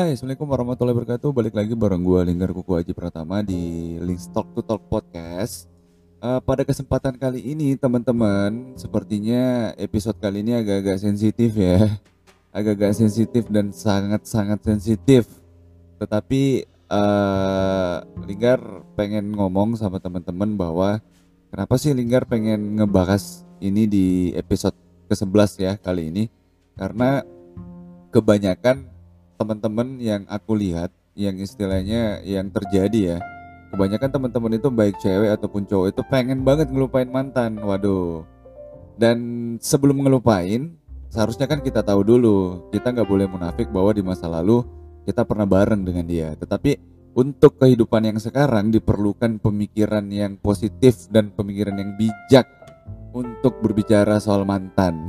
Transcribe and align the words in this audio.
Hai, 0.00 0.16
Assalamualaikum 0.16 0.48
warahmatullahi 0.48 0.96
wabarakatuh. 0.96 1.28
Balik 1.28 1.52
lagi 1.60 1.76
bareng 1.76 2.00
gue 2.00 2.32
Linggar 2.32 2.56
Kuku 2.56 2.72
Aji 2.72 2.96
Pratama 2.96 3.44
di 3.44 4.00
Link 4.00 4.32
Talk 4.32 4.48
to 4.56 4.64
Talk 4.64 4.80
Podcast. 4.88 5.68
Uh, 6.24 6.40
pada 6.40 6.64
kesempatan 6.64 7.20
kali 7.20 7.44
ini 7.44 7.76
teman-teman, 7.76 8.72
sepertinya 8.80 9.76
episode 9.76 10.16
kali 10.16 10.40
ini 10.40 10.56
agak-agak 10.56 11.04
sensitif 11.04 11.52
ya, 11.52 12.00
agak-agak 12.56 12.96
sensitif 12.96 13.44
dan 13.52 13.76
sangat-sangat 13.76 14.64
sensitif. 14.64 15.28
Tetapi 16.00 16.64
uh, 16.88 18.00
Linggar 18.24 18.88
pengen 18.96 19.36
ngomong 19.36 19.76
sama 19.76 20.00
teman-teman 20.00 20.56
bahwa 20.56 21.04
kenapa 21.52 21.76
sih 21.76 21.92
Linggar 21.92 22.24
pengen 22.24 22.80
ngebahas 22.80 23.44
ini 23.60 23.84
di 23.84 24.32
episode 24.32 24.80
ke-11 25.12 25.50
ya 25.60 25.72
kali 25.76 26.08
ini? 26.08 26.32
Karena 26.72 27.20
kebanyakan 28.16 28.89
teman-teman 29.40 29.96
yang 29.96 30.28
aku 30.28 30.52
lihat 30.52 30.92
yang 31.16 31.40
istilahnya 31.40 32.20
yang 32.28 32.52
terjadi 32.52 33.16
ya 33.16 33.18
kebanyakan 33.70 34.10
teman-teman 34.10 34.52
itu 34.58 34.68
baik 34.68 34.98
cewek 34.98 35.30
ataupun 35.38 35.62
cowok 35.64 35.86
itu 35.94 36.02
pengen 36.10 36.42
banget 36.42 36.68
ngelupain 36.68 37.06
mantan 37.06 37.56
waduh. 37.62 38.26
Dan 39.00 39.18
sebelum 39.62 40.04
ngelupain 40.04 40.76
seharusnya 41.08 41.48
kan 41.48 41.64
kita 41.64 41.80
tahu 41.80 42.04
dulu 42.04 42.68
kita 42.68 42.92
nggak 42.92 43.08
boleh 43.08 43.26
munafik 43.30 43.72
bahwa 43.72 43.96
di 43.96 44.04
masa 44.04 44.28
lalu 44.28 44.60
kita 45.08 45.24
pernah 45.24 45.48
bareng 45.48 45.80
dengan 45.86 46.04
dia. 46.04 46.34
Tetapi 46.36 46.76
untuk 47.16 47.56
kehidupan 47.56 48.12
yang 48.12 48.18
sekarang 48.20 48.68
diperlukan 48.70 49.40
pemikiran 49.40 50.04
yang 50.12 50.36
positif 50.36 51.08
dan 51.08 51.32
pemikiran 51.32 51.78
yang 51.78 51.96
bijak 51.96 52.46
untuk 53.10 53.58
berbicara 53.64 54.20
soal 54.20 54.44
mantan. 54.44 55.08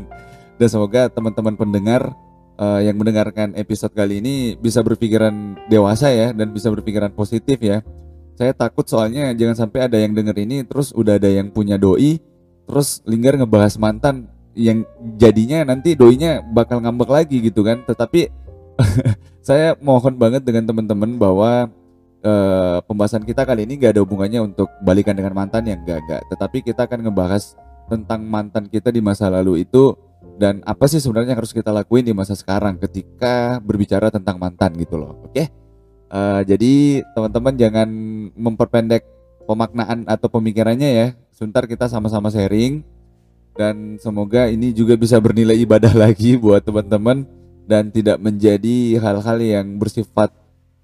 Dan 0.60 0.68
semoga 0.68 1.08
teman-teman 1.08 1.56
pendengar 1.56 2.12
uh, 2.60 2.80
yang 2.84 3.00
mendengarkan 3.00 3.56
episode 3.56 3.96
kali 3.96 4.20
ini 4.20 4.54
bisa 4.60 4.84
berpikiran 4.84 5.56
dewasa 5.72 6.12
ya 6.12 6.36
dan 6.36 6.52
bisa 6.52 6.68
berpikiran 6.68 7.10
positif 7.16 7.56
ya. 7.58 7.80
Saya 8.36 8.52
takut 8.52 8.84
soalnya 8.84 9.32
jangan 9.32 9.66
sampai 9.66 9.88
ada 9.88 9.96
yang 9.96 10.12
denger 10.12 10.36
ini 10.44 10.64
terus 10.68 10.92
udah 10.92 11.16
ada 11.16 11.28
yang 11.28 11.48
punya 11.48 11.80
doi 11.80 12.20
terus 12.68 13.02
linggar 13.08 13.34
ngebahas 13.36 13.76
mantan 13.80 14.30
yang 14.54 14.86
jadinya 15.18 15.66
nanti 15.66 15.96
doinya 15.96 16.44
bakal 16.44 16.84
ngambek 16.84 17.08
lagi 17.08 17.40
gitu 17.40 17.64
kan. 17.64 17.82
Tetapi 17.88 18.28
saya 19.48 19.76
mohon 19.80 20.16
banget 20.20 20.44
dengan 20.44 20.68
teman-teman 20.68 21.16
bahwa 21.16 21.68
uh, 22.24 22.78
pembahasan 22.84 23.24
kita 23.24 23.44
kali 23.44 23.64
ini 23.64 23.80
gak 23.80 23.96
ada 23.96 24.02
hubungannya 24.04 24.40
untuk 24.44 24.68
balikan 24.84 25.16
dengan 25.16 25.36
mantan 25.36 25.68
yang 25.68 25.80
gak 25.84 26.00
gak. 26.08 26.22
Tetapi 26.32 26.58
kita 26.64 26.88
akan 26.88 27.08
ngebahas 27.08 27.56
tentang 27.90 28.22
mantan 28.22 28.70
kita 28.70 28.94
di 28.94 29.02
masa 29.02 29.26
lalu 29.26 29.66
itu 29.66 29.98
dan 30.40 30.64
apa 30.64 30.88
sih 30.88 31.04
sebenarnya 31.04 31.36
yang 31.36 31.40
harus 31.44 31.52
kita 31.52 31.68
lakuin 31.68 32.08
di 32.08 32.16
masa 32.16 32.32
sekarang 32.32 32.80
ketika 32.80 33.60
berbicara 33.60 34.08
tentang 34.08 34.40
mantan 34.40 34.72
gitu 34.80 34.96
loh 34.96 35.28
oke? 35.28 35.36
Okay? 35.36 35.52
uh, 36.10 36.40
eh, 36.40 36.40
jadi 36.48 36.72
teman-teman 37.12 37.54
jangan 37.60 37.88
memperpendek 38.34 39.04
pemaknaan 39.46 40.06
atau 40.06 40.28
pemikirannya 40.28 40.90
ya. 40.90 41.08
Sebentar 41.32 41.64
kita 41.64 41.88
sama-sama 41.88 42.28
sharing. 42.28 42.84
Dan 43.50 43.98
semoga 43.98 44.46
ini 44.46 44.70
juga 44.70 44.94
bisa 44.94 45.18
bernilai 45.18 45.58
ibadah 45.58 45.90
lagi 46.08 46.38
buat 46.38 46.62
teman-teman 46.62 47.26
dan 47.66 47.90
tidak 47.90 48.18
menjadi 48.18 48.98
hal-hal 48.98 49.38
yang 49.42 49.66
bersifat 49.78 50.30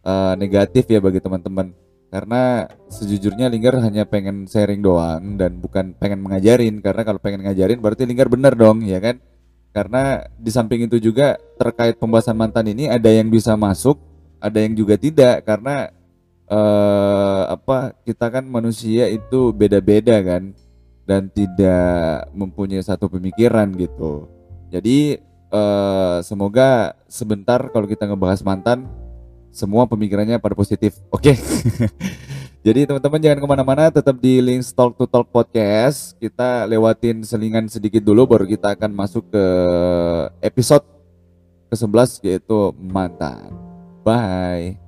uh, 0.02 0.34
negatif 0.38 0.86
ya 0.90 0.98
bagi 0.98 1.22
teman-teman. 1.22 1.74
Karena 2.06 2.70
sejujurnya 2.86 3.50
Linggar 3.50 3.82
hanya 3.82 4.06
pengen 4.06 4.46
sharing 4.46 4.78
doang 4.78 5.34
dan 5.38 5.58
bukan 5.58 5.94
pengen 5.98 6.22
mengajarin. 6.22 6.78
Karena 6.78 7.02
kalau 7.02 7.18
pengen 7.18 7.46
ngajarin 7.46 7.82
berarti 7.82 8.06
Linggar 8.06 8.30
bener 8.30 8.54
dong 8.54 8.82
ya 8.86 8.98
kan 9.02 9.18
karena 9.76 10.24
di 10.40 10.48
samping 10.48 10.88
itu 10.88 10.96
juga 10.96 11.36
terkait 11.60 12.00
pembahasan 12.00 12.32
mantan 12.32 12.64
ini 12.72 12.88
ada 12.88 13.12
yang 13.12 13.28
bisa 13.28 13.52
masuk, 13.60 14.00
ada 14.40 14.56
yang 14.64 14.72
juga 14.72 14.96
tidak 14.96 15.44
karena 15.44 15.92
eh, 16.48 17.42
apa 17.52 17.92
kita 18.08 18.32
kan 18.32 18.48
manusia 18.48 19.04
itu 19.12 19.52
beda-beda 19.52 20.16
kan 20.24 20.56
dan 21.04 21.28
tidak 21.28 22.24
mempunyai 22.32 22.80
satu 22.80 23.12
pemikiran 23.12 23.68
gitu. 23.76 24.32
Jadi 24.72 25.20
eh, 25.52 26.16
semoga 26.24 26.96
sebentar 27.04 27.68
kalau 27.68 27.84
kita 27.84 28.08
ngebahas 28.08 28.40
mantan 28.40 28.88
semua 29.52 29.84
pemikirannya 29.84 30.40
pada 30.40 30.56
positif. 30.56 31.04
Oke. 31.12 31.36
Okay? 31.36 31.36
Jadi 32.66 32.82
teman-teman 32.82 33.22
jangan 33.22 33.38
ke 33.38 33.46
mana-mana, 33.46 33.94
tetap 33.94 34.18
di 34.18 34.42
link 34.42 34.66
Talk 34.74 34.98
to 34.98 35.06
Talk 35.06 35.30
Podcast. 35.30 36.18
Kita 36.18 36.66
lewatin 36.66 37.22
selingan 37.22 37.70
sedikit 37.70 38.02
dulu, 38.02 38.26
baru 38.26 38.42
kita 38.42 38.74
akan 38.74 38.90
masuk 38.90 39.22
ke 39.30 39.44
episode 40.42 40.82
ke-11 41.70 42.26
yaitu 42.26 42.74
mantan. 42.74 43.54
Bye. 44.02 44.85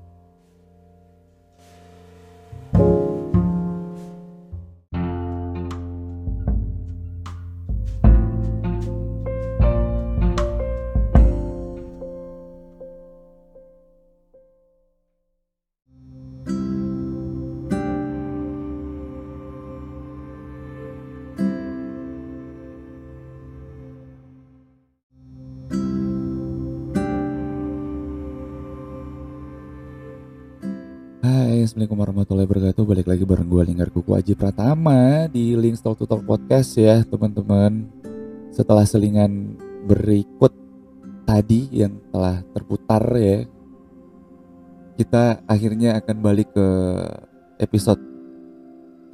Aji 34.28 34.36
Pratama 34.36 35.24
Di 35.32 35.56
Link 35.56 35.80
Talk 35.80 35.96
to 35.96 36.04
Talk 36.04 36.20
Podcast 36.20 36.76
ya 36.76 37.00
teman-teman. 37.00 37.88
Setelah 38.52 38.84
selingan 38.84 39.56
berikut 39.88 40.52
tadi 41.24 41.64
yang 41.72 41.96
telah 42.12 42.44
terputar 42.52 43.08
ya 43.16 43.48
Kita 45.00 45.40
akhirnya 45.48 45.96
akan 45.96 46.16
balik 46.20 46.52
ke 46.52 46.68
episode 47.56 48.04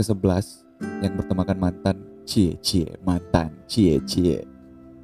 ke-11 0.02 0.66
Yang 1.06 1.12
bertemakan 1.22 1.58
mantan. 1.62 1.96
Cie 2.26 2.58
cie 2.58 2.98
mantan. 3.06 3.54
Cie 3.70 4.02
cie. 4.02 4.42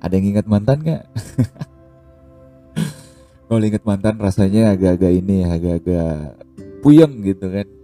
Ada 0.03 0.19
yang 0.19 0.35
ingat 0.35 0.51
mantan 0.51 0.91
gak? 0.91 1.07
Kalau 3.47 3.63
ingat 3.63 3.87
mantan 3.87 4.19
rasanya 4.19 4.75
agak-agak 4.75 5.23
ini 5.23 5.47
agak-agak 5.47 6.35
puyeng 6.83 7.23
gitu 7.23 7.47
kan 7.47 7.79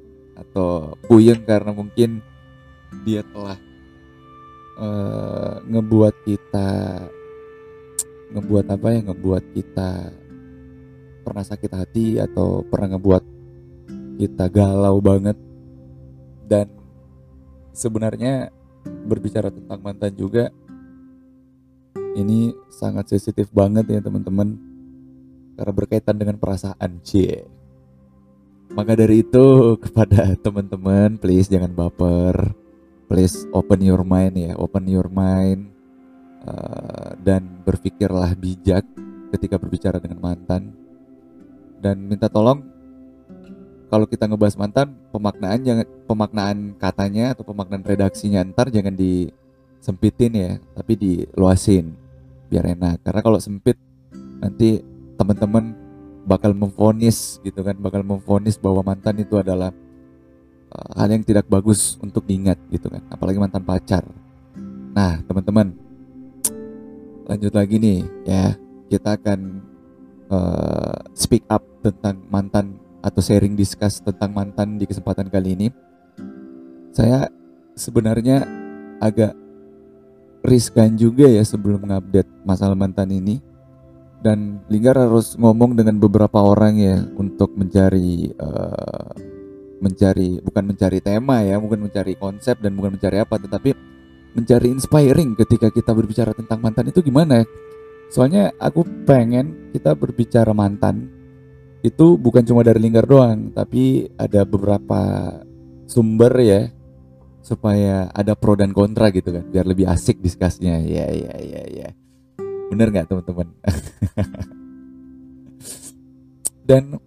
atau 0.57 0.97
puyeng 1.05 1.45
karena 1.45 1.69
mungkin 1.69 2.25
dia 3.05 3.21
telah 3.29 3.61
uh, 4.81 5.61
ngebuat 5.69 6.25
kita 6.25 6.71
ngebuat 8.33 8.65
apa 8.73 8.87
ya 8.89 9.01
ngebuat 9.05 9.45
kita 9.53 9.91
pernah 11.21 11.45
sakit 11.45 11.73
hati 11.77 12.17
atau 12.25 12.65
pernah 12.65 12.97
ngebuat 12.97 13.25
kita 14.17 14.49
galau 14.49 14.97
banget. 15.05 15.37
Dan 16.49 16.73
sebenarnya 17.77 18.49
berbicara 19.05 19.53
tentang 19.53 19.85
mantan 19.85 20.17
juga 20.17 20.49
ini 22.17 22.57
sangat 22.73 23.13
sensitif 23.13 23.53
banget 23.53 23.93
ya 23.93 24.01
teman-teman. 24.01 24.57
Karena 25.53 25.73
berkaitan 25.77 26.17
dengan 26.17 26.41
perasaan 26.41 27.05
cie 27.05 27.56
maka 28.73 28.99
dari 28.99 29.23
itu 29.23 29.47
kepada 29.85 30.35
teman-teman 30.41 31.21
please 31.21 31.47
jangan 31.47 31.71
baper. 31.71 32.55
Please 33.07 33.47
open 33.55 33.87
your 33.87 34.03
mind 34.03 34.35
ya, 34.35 34.59
open 34.59 34.91
your 34.91 35.07
mind 35.07 35.71
uh, 36.43 37.15
dan 37.23 37.63
berpikirlah 37.63 38.35
bijak 38.35 38.83
ketika 39.31 39.63
berbicara 39.63 40.03
dengan 40.03 40.19
mantan. 40.19 40.75
Dan 41.79 42.11
minta 42.11 42.27
tolong 42.27 42.67
kalau 43.87 44.11
kita 44.11 44.27
ngebahas 44.27 44.59
mantan, 44.59 44.99
pemaknaan 45.15 45.63
jangan 45.63 45.87
pemaknaan 46.11 46.59
katanya 46.75 47.31
atau 47.31 47.47
pemaknaan 47.47 47.87
redaksinya 47.87 48.43
ntar 48.51 48.75
jangan 48.75 48.99
disempitin 48.99 50.33
ya, 50.35 50.53
tapi 50.75 50.99
diluasin 50.99 51.95
biar 52.51 52.75
enak. 52.75 53.07
Karena 53.07 53.23
kalau 53.23 53.39
sempit 53.39 53.79
nanti 54.43 54.83
teman-teman 55.15 55.86
bakal 56.27 56.51
memfonis 56.53 57.39
gitu 57.47 57.63
kan 57.63 57.79
bakal 57.79 58.03
memfonis 58.03 58.59
bahwa 58.59 58.83
mantan 58.83 59.23
itu 59.23 59.39
adalah 59.39 59.71
uh, 60.75 60.91
hal 60.99 61.09
yang 61.15 61.23
tidak 61.23 61.47
bagus 61.47 61.95
untuk 62.03 62.27
diingat 62.27 62.59
gitu 62.75 62.91
kan 62.91 63.01
apalagi 63.09 63.39
mantan 63.39 63.63
pacar. 63.63 64.03
Nah 64.91 65.23
teman-teman 65.25 65.73
lanjut 67.31 67.53
lagi 67.55 67.77
nih 67.79 68.01
ya. 68.27 68.59
Kita 68.87 69.19
akan 69.19 69.67
uh, 70.31 71.11
speak 71.11 71.43
up 71.51 71.59
tentang 71.83 72.23
mantan 72.31 72.79
atau 73.03 73.19
sharing 73.19 73.59
discuss 73.59 73.99
tentang 73.99 74.31
mantan 74.31 74.79
di 74.79 74.87
kesempatan 74.87 75.27
kali 75.27 75.59
ini. 75.59 75.69
Saya 76.95 77.27
sebenarnya 77.75 78.47
agak 79.03 79.35
riskan 80.47 80.95
juga 80.95 81.27
ya 81.27 81.43
sebelum 81.43 81.83
mengupdate 81.83 82.31
masalah 82.47 82.79
mantan 82.79 83.11
ini 83.11 83.43
dan 84.25 84.65
Linggar 84.73 84.97
harus 84.97 85.37
ngomong 85.37 85.77
dengan 85.77 86.01
beberapa 86.01 86.41
orang 86.41 86.75
ya 86.81 86.97
untuk 87.17 87.53
mencari 87.55 88.33
uh, 88.37 89.13
mencari 89.77 90.41
bukan 90.41 90.65
mencari 90.73 90.99
tema 91.05 91.45
ya 91.45 91.61
bukan 91.61 91.85
mencari 91.85 92.17
konsep 92.17 92.57
dan 92.65 92.73
bukan 92.75 92.97
mencari 92.97 93.21
apa 93.21 93.37
tetapi 93.37 93.71
mencari 94.37 94.69
inspiring 94.73 95.37
ketika 95.37 95.73
kita 95.73 95.97
berbicara 95.97 96.37
tentang 96.37 96.61
mantan 96.61 96.93
itu 96.93 97.01
gimana. 97.01 97.45
Soalnya 98.13 98.53
aku 98.61 98.85
pengen 99.09 99.73
kita 99.75 99.97
berbicara 99.99 100.53
mantan 100.55 101.11
itu 101.85 102.19
bukan 102.19 102.43
cuma 102.43 102.67
dari 102.67 102.83
Linggar 102.83 103.07
doang 103.07 103.55
tapi 103.55 104.11
ada 104.19 104.43
beberapa 104.43 105.33
sumber 105.87 106.33
ya 106.43 106.63
supaya 107.47 108.11
ada 108.11 108.35
pro 108.35 108.59
dan 108.59 108.75
kontra 108.75 109.15
gitu 109.15 109.31
kan 109.31 109.47
biar 109.47 109.71
lebih 109.71 109.87
asik 109.87 110.19
diskusinya 110.19 110.83
ya 110.83 111.07
ya 111.15 111.35
ya 111.39 111.63
ya 111.71 111.89
Bener 112.71 112.89
nggak 112.91 113.09
teman-teman? 113.09 113.49
Dan 116.69 116.99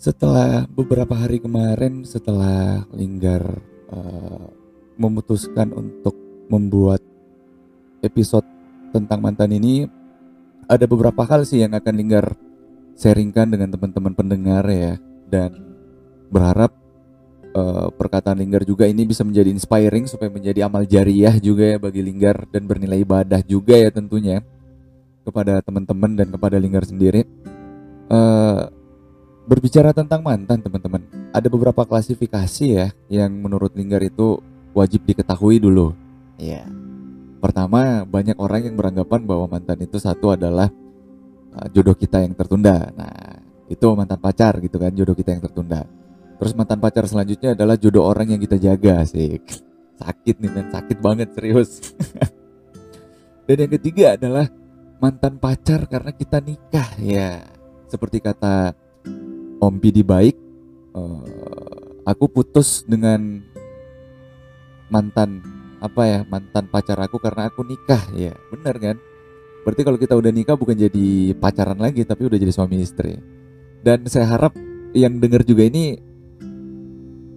setelah 0.00 0.66
beberapa 0.66 1.14
hari 1.14 1.38
kemarin 1.38 2.02
setelah 2.02 2.82
Linggar 2.90 3.44
uh, 3.92 4.50
memutuskan 4.98 5.70
untuk 5.70 6.16
membuat 6.50 6.98
episode 8.02 8.42
tentang 8.90 9.22
mantan 9.22 9.54
ini 9.54 9.86
ada 10.66 10.84
beberapa 10.90 11.22
hal 11.22 11.46
sih 11.46 11.62
yang 11.62 11.76
akan 11.76 11.94
Linggar 11.94 12.34
sharingkan 12.98 13.52
dengan 13.52 13.70
teman-teman 13.70 14.16
pendengar 14.16 14.64
ya 14.66 14.98
dan 15.30 15.54
berharap 16.32 16.81
uh, 17.54 17.88
perkataan 17.92 18.40
Linggar 18.40 18.64
juga 18.64 18.88
ini 18.88 19.04
bisa 19.04 19.22
menjadi 19.22 19.52
inspiring 19.52 20.08
supaya 20.08 20.32
menjadi 20.32 20.66
amal 20.66 20.84
jariah 20.88 21.36
juga 21.38 21.76
ya 21.76 21.78
bagi 21.78 22.00
Linggar 22.00 22.48
dan 22.48 22.64
bernilai 22.64 23.04
ibadah 23.04 23.40
juga 23.44 23.76
ya 23.76 23.92
tentunya 23.92 24.40
kepada 25.22 25.62
teman-teman 25.62 26.18
dan 26.18 26.28
kepada 26.32 26.56
Linggar 26.58 26.84
sendiri. 26.84 27.24
Uh, 28.12 28.68
berbicara 29.46 29.90
tentang 29.96 30.22
mantan 30.22 30.62
teman-teman, 30.62 31.02
ada 31.34 31.48
beberapa 31.48 31.82
klasifikasi 31.82 32.66
ya 32.66 32.86
yang 33.08 33.32
menurut 33.32 33.72
Linggar 33.74 34.02
itu 34.02 34.38
wajib 34.76 35.04
diketahui 35.06 35.62
dulu. 35.62 35.94
Ya. 36.36 36.66
Pertama, 37.42 38.06
banyak 38.06 38.38
orang 38.38 38.70
yang 38.70 38.76
beranggapan 38.78 39.26
bahwa 39.26 39.50
mantan 39.50 39.82
itu 39.82 39.98
satu 39.98 40.30
adalah 40.30 40.70
uh, 41.58 41.66
jodoh 41.74 41.98
kita 41.98 42.22
yang 42.22 42.38
tertunda. 42.38 42.94
Nah, 42.94 43.42
itu 43.66 43.82
mantan 43.98 44.20
pacar 44.22 44.62
gitu 44.62 44.78
kan, 44.78 44.94
jodoh 44.94 45.16
kita 45.16 45.34
yang 45.34 45.42
tertunda. 45.42 45.82
Terus 46.42 46.58
mantan 46.58 46.82
pacar 46.82 47.06
selanjutnya 47.06 47.54
adalah 47.54 47.78
jodoh 47.78 48.02
orang 48.02 48.34
yang 48.34 48.42
kita 48.42 48.58
jaga 48.58 49.06
sih. 49.06 49.38
Sakit 49.94 50.42
nih 50.42 50.50
men, 50.50 50.74
sakit 50.74 50.98
banget 50.98 51.30
serius. 51.38 51.94
Dan 53.46 53.62
yang 53.62 53.72
ketiga 53.78 54.18
adalah 54.18 54.50
mantan 54.98 55.38
pacar 55.38 55.86
karena 55.86 56.10
kita 56.10 56.42
nikah 56.42 56.98
ya. 56.98 57.46
Seperti 57.86 58.18
kata 58.18 58.74
Om 59.62 59.78
Pidi 59.78 60.02
baik, 60.02 60.34
uh, 60.98 61.22
aku 62.10 62.26
putus 62.26 62.82
dengan 62.90 63.38
mantan 64.90 65.46
apa 65.78 66.02
ya 66.10 66.18
mantan 66.26 66.66
pacar 66.66 66.98
aku 67.06 67.22
karena 67.22 67.50
aku 67.50 67.62
nikah 67.66 68.02
ya 68.14 68.34
benar 68.54 68.78
kan 68.78 68.96
berarti 69.66 69.82
kalau 69.82 69.98
kita 69.98 70.14
udah 70.14 70.30
nikah 70.30 70.54
bukan 70.54 70.78
jadi 70.78 71.34
pacaran 71.38 71.80
lagi 71.80 72.06
tapi 72.06 72.28
udah 72.30 72.38
jadi 72.38 72.54
suami 72.54 72.78
istri 72.78 73.18
dan 73.82 74.06
saya 74.06 74.30
harap 74.30 74.54
yang 74.94 75.18
dengar 75.18 75.42
juga 75.42 75.66
ini 75.66 76.11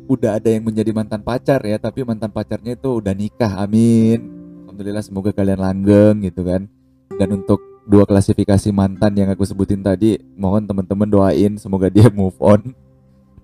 udah 0.06 0.38
ada 0.38 0.50
yang 0.54 0.66
menjadi 0.66 0.92
mantan 0.94 1.22
pacar 1.26 1.62
ya, 1.66 1.82
tapi 1.82 2.06
mantan 2.06 2.30
pacarnya 2.30 2.78
itu 2.78 3.02
udah 3.02 3.14
nikah. 3.14 3.58
Amin. 3.62 4.22
Alhamdulillah 4.66 5.04
semoga 5.06 5.32
kalian 5.34 5.60
langgeng 5.60 6.16
gitu 6.26 6.46
kan. 6.46 6.70
Dan 7.16 7.30
untuk 7.42 7.62
dua 7.86 8.06
klasifikasi 8.06 8.70
mantan 8.74 9.14
yang 9.18 9.30
aku 9.34 9.46
sebutin 9.46 9.82
tadi, 9.82 10.18
mohon 10.38 10.66
teman-teman 10.66 11.10
doain 11.10 11.58
semoga 11.58 11.90
dia 11.90 12.10
move 12.12 12.36
on 12.42 12.74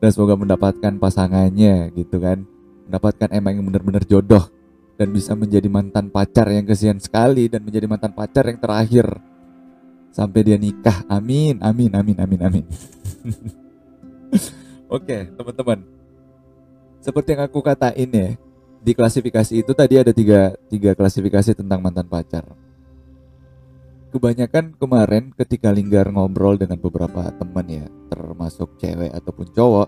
dan 0.02 0.10
semoga 0.10 0.38
mendapatkan 0.38 0.98
pasangannya 0.98 1.94
gitu 1.98 2.22
kan. 2.22 2.46
Mendapatkan 2.90 3.30
emang 3.32 3.62
yang 3.62 3.66
benar-benar 3.70 4.04
jodoh 4.06 4.50
dan 5.00 5.10
bisa 5.10 5.34
menjadi 5.34 5.66
mantan 5.72 6.14
pacar 6.14 6.46
yang 6.52 6.68
kesian 6.68 7.00
sekali 7.02 7.50
dan 7.50 7.66
menjadi 7.66 7.88
mantan 7.90 8.14
pacar 8.14 8.46
yang 8.46 8.60
terakhir 8.60 9.08
sampai 10.12 10.44
dia 10.44 10.58
nikah. 10.60 11.08
Amin, 11.08 11.58
amin, 11.64 11.90
amin, 11.96 12.18
amin, 12.20 12.40
amin. 12.44 12.66
Oke, 14.92 15.32
teman-teman 15.32 16.01
seperti 17.02 17.34
yang 17.36 17.44
aku 17.50 17.60
katain 17.66 18.12
ya 18.14 18.30
di 18.82 18.92
klasifikasi 18.94 19.54
itu 19.62 19.72
tadi 19.74 19.98
ada 19.98 20.14
tiga, 20.14 20.54
tiga 20.70 20.94
klasifikasi 20.94 21.58
tentang 21.58 21.82
mantan 21.82 22.06
pacar. 22.06 22.46
Kebanyakan 24.12 24.76
kemarin 24.76 25.32
ketika 25.34 25.72
Linggar 25.72 26.12
ngobrol 26.12 26.60
dengan 26.60 26.78
beberapa 26.78 27.32
teman 27.32 27.66
ya 27.66 27.86
termasuk 28.12 28.76
cewek 28.78 29.12
ataupun 29.12 29.48
cowok 29.56 29.88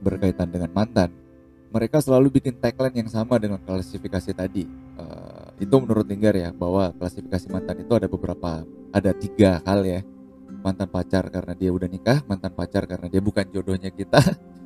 berkaitan 0.00 0.48
dengan 0.48 0.72
mantan 0.72 1.12
mereka 1.74 1.98
selalu 1.98 2.38
bikin 2.38 2.54
tagline 2.62 3.02
yang 3.02 3.10
sama 3.10 3.34
dengan 3.34 3.58
klasifikasi 3.58 4.30
tadi. 4.30 4.62
Uh, 4.94 5.50
itu 5.58 5.74
menurut 5.74 6.06
Linggar 6.06 6.38
ya 6.38 6.54
bahwa 6.54 6.94
klasifikasi 6.94 7.50
mantan 7.50 7.82
itu 7.82 7.90
ada 7.98 8.06
beberapa 8.06 8.62
ada 8.94 9.10
tiga 9.10 9.58
hal 9.66 9.82
ya. 9.82 10.06
Mantan 10.62 10.86
pacar 10.86 11.26
karena 11.34 11.52
dia 11.58 11.74
udah 11.74 11.90
nikah 11.90 12.22
mantan 12.30 12.54
pacar 12.54 12.86
karena 12.86 13.10
dia 13.10 13.18
bukan 13.18 13.44
jodohnya 13.50 13.90
kita 13.90 14.16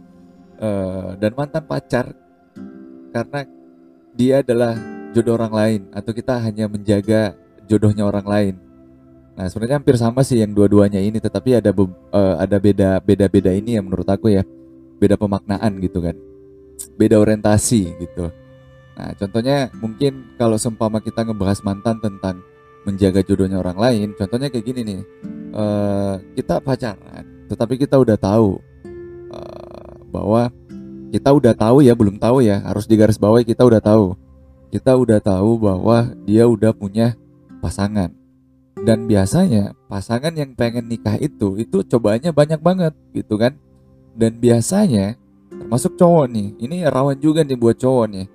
uh, 0.58 1.14
dan 1.16 1.30
mantan 1.34 1.64
pacar 1.64 2.12
karena 3.14 3.40
dia 4.18 4.42
adalah 4.42 4.74
jodoh 5.14 5.38
orang 5.38 5.54
lain 5.54 5.80
atau 5.94 6.12
kita 6.12 6.36
hanya 6.42 6.68
menjaga 6.68 7.34
jodohnya 7.64 8.04
orang 8.04 8.26
lain. 8.26 8.54
Nah 9.38 9.46
sebenarnya 9.46 9.78
hampir 9.78 9.94
sama 9.94 10.26
sih 10.26 10.42
yang 10.42 10.50
dua-duanya 10.50 10.98
ini, 10.98 11.22
tetapi 11.22 11.62
ada 11.62 11.70
uh, 11.70 12.34
ada 12.42 12.56
beda 12.58 12.98
beda 12.98 13.30
beda 13.30 13.54
ini 13.54 13.78
yang 13.78 13.86
menurut 13.86 14.08
aku 14.10 14.34
ya 14.34 14.42
beda 14.98 15.14
pemaknaan 15.14 15.78
gitu 15.78 16.02
kan, 16.02 16.18
beda 16.98 17.22
orientasi 17.22 17.94
gitu. 18.02 18.34
Nah 18.98 19.14
contohnya 19.14 19.70
mungkin 19.78 20.34
kalau 20.34 20.58
sempama 20.58 20.98
kita 20.98 21.22
ngebahas 21.22 21.62
mantan 21.62 22.02
tentang 22.02 22.42
menjaga 22.82 23.22
jodohnya 23.22 23.62
orang 23.62 23.78
lain, 23.78 24.08
contohnya 24.18 24.50
kayak 24.50 24.66
gini 24.66 24.80
nih, 24.82 25.00
uh, 25.54 26.18
kita 26.34 26.58
pacaran, 26.58 27.24
tetapi 27.46 27.78
kita 27.78 27.94
udah 27.94 28.18
tahu 28.18 28.58
uh, 29.30 29.92
bahwa 30.10 30.50
kita 31.08 31.32
udah 31.32 31.54
tahu 31.56 31.80
ya, 31.80 31.96
belum 31.96 32.20
tahu 32.20 32.44
ya, 32.44 32.60
harus 32.64 32.84
digaris 32.84 33.16
bawahi 33.16 33.44
kita 33.44 33.64
udah 33.64 33.80
tahu. 33.80 34.16
Kita 34.68 34.92
udah 34.96 35.18
tahu 35.18 35.56
bahwa 35.56 36.12
dia 36.28 36.44
udah 36.44 36.76
punya 36.76 37.16
pasangan. 37.64 38.12
Dan 38.78 39.10
biasanya 39.10 39.74
pasangan 39.90 40.30
yang 40.36 40.54
pengen 40.54 40.86
nikah 40.86 41.18
itu 41.18 41.58
itu 41.58 41.82
cobaannya 41.82 42.30
banyak 42.30 42.60
banget 42.62 42.94
gitu 43.10 43.34
kan. 43.34 43.58
Dan 44.14 44.38
biasanya 44.38 45.18
termasuk 45.50 45.98
cowok 45.98 46.26
nih, 46.30 46.48
ini 46.62 46.76
rawan 46.86 47.18
juga 47.18 47.42
nih 47.42 47.58
buat 47.58 47.74
cowok 47.80 48.06
nih. 48.12 48.26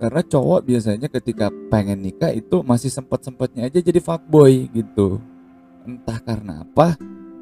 Karena 0.00 0.22
cowok 0.24 0.60
biasanya 0.64 1.08
ketika 1.12 1.52
pengen 1.68 2.00
nikah 2.00 2.32
itu 2.32 2.64
masih 2.64 2.88
sempet-sempetnya 2.88 3.68
aja 3.68 3.84
jadi 3.84 4.00
fuckboy 4.00 4.72
gitu. 4.72 5.20
Entah 5.84 6.16
karena 6.24 6.64
apa, 6.64 6.96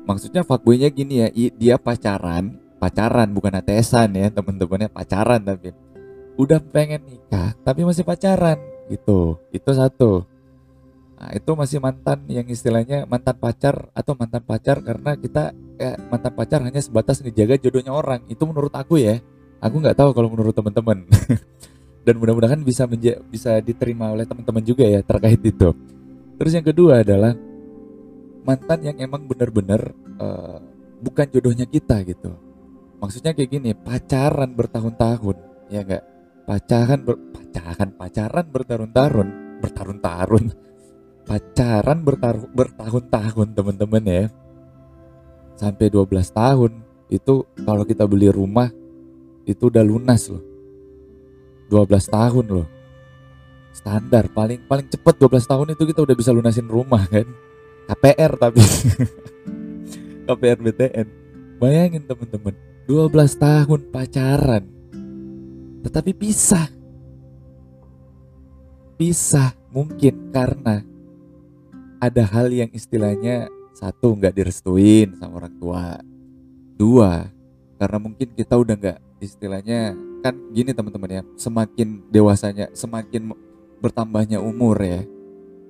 maksudnya 0.08 0.42
fuckboynya 0.42 0.90
gini 0.90 1.22
ya, 1.22 1.28
dia 1.54 1.76
pacaran, 1.78 2.58
pacaran 2.78 3.28
bukan 3.34 3.58
ATSan 3.58 4.14
ya 4.14 4.30
temen-temennya 4.30 4.88
pacaran 4.88 5.42
tapi. 5.42 5.74
Udah 6.38 6.62
pengen 6.62 7.02
nikah 7.04 7.52
tapi 7.66 7.82
masih 7.82 8.06
pacaran 8.06 8.56
gitu. 8.88 9.36
Itu 9.50 9.70
satu. 9.74 10.24
Nah 11.18 11.34
itu 11.34 11.50
masih 11.58 11.82
mantan 11.82 12.22
yang 12.30 12.46
istilahnya 12.46 13.04
mantan 13.10 13.34
pacar 13.34 13.90
atau 13.90 14.14
mantan 14.14 14.40
pacar 14.46 14.78
karena 14.78 15.18
kita 15.18 15.50
kayak 15.74 15.98
mantan 16.06 16.32
pacar 16.32 16.58
hanya 16.62 16.78
sebatas 16.78 17.18
ngejaga 17.20 17.58
jodohnya 17.58 17.90
orang. 17.90 18.22
Itu 18.30 18.46
menurut 18.46 18.72
aku 18.72 19.02
ya. 19.02 19.18
Aku 19.58 19.82
nggak 19.82 19.98
tahu 19.98 20.14
kalau 20.14 20.30
menurut 20.30 20.54
teman-teman 20.54 21.02
dan 22.06 22.14
mudah-mudahan 22.14 22.62
bisa 22.62 22.86
bisa 23.26 23.58
diterima 23.58 24.14
oleh 24.14 24.22
teman-teman 24.22 24.62
juga 24.62 24.86
ya 24.86 25.02
terkait 25.02 25.42
itu. 25.42 25.74
Terus 26.38 26.52
yang 26.54 26.62
kedua 26.62 27.02
adalah 27.02 27.34
mantan 28.46 28.78
yang 28.86 28.96
emang 29.02 29.26
benar-benar 29.26 29.90
uh, 30.22 30.62
bukan 31.02 31.26
jodohnya 31.34 31.66
kita 31.66 31.98
gitu 32.06 32.47
maksudnya 32.98 33.32
kayak 33.34 33.50
gini 33.50 33.70
pacaran 33.74 34.50
bertahun-tahun 34.54 35.36
ya 35.70 35.82
enggak 35.86 36.04
pacaran 36.44 37.00
ber, 37.06 37.16
pacaran 37.30 37.90
pacaran 37.94 38.46
bertahun-tahun 38.50 39.28
bertahun-tahun 39.62 40.42
pacaran 41.28 41.98
bertaruh, 42.00 42.48
bertahun-tahun 42.56 43.48
teman-teman 43.52 44.04
ya. 44.08 44.24
Sampai 45.60 45.92
12 45.92 46.08
tahun 46.32 46.72
itu 47.12 47.44
kalau 47.68 47.84
kita 47.84 48.08
beli 48.08 48.32
rumah 48.32 48.72
itu 49.44 49.68
udah 49.68 49.84
lunas 49.84 50.32
loh. 50.32 50.40
12 51.68 51.84
tahun 52.08 52.46
loh. 52.48 52.66
Standar 53.76 54.32
paling 54.32 54.64
paling 54.64 54.88
cepet 54.88 55.14
12 55.20 55.44
tahun 55.44 55.66
itu 55.76 55.82
kita 55.92 56.00
udah 56.00 56.16
bisa 56.16 56.32
lunasin 56.32 56.66
rumah 56.66 57.04
kan? 57.04 57.28
KPR 57.92 58.32
tapi. 58.40 58.64
KPR 60.26 60.58
BTN 60.60 61.08
bayangin 61.58 62.04
teman-teman 62.06 62.54
12 62.88 63.12
tahun 63.36 63.92
pacaran. 63.92 64.64
Tetapi 65.84 66.10
pisah. 66.16 66.72
Pisah 68.96 69.52
mungkin 69.68 70.32
karena 70.32 70.80
ada 72.00 72.24
hal 72.24 72.48
yang 72.48 72.72
istilahnya 72.72 73.52
satu 73.76 74.16
nggak 74.16 74.32
direstuin 74.32 75.20
sama 75.20 75.44
orang 75.44 75.54
tua. 75.60 76.00
Dua 76.80 77.28
karena 77.76 77.98
mungkin 78.00 78.32
kita 78.32 78.56
udah 78.56 78.80
nggak 78.80 78.98
istilahnya 79.20 79.92
kan 80.24 80.32
gini 80.56 80.72
teman-teman 80.72 81.20
ya 81.20 81.22
semakin 81.36 82.08
dewasanya 82.08 82.72
semakin 82.72 83.36
bertambahnya 83.84 84.40
umur 84.40 84.80
ya. 84.80 85.04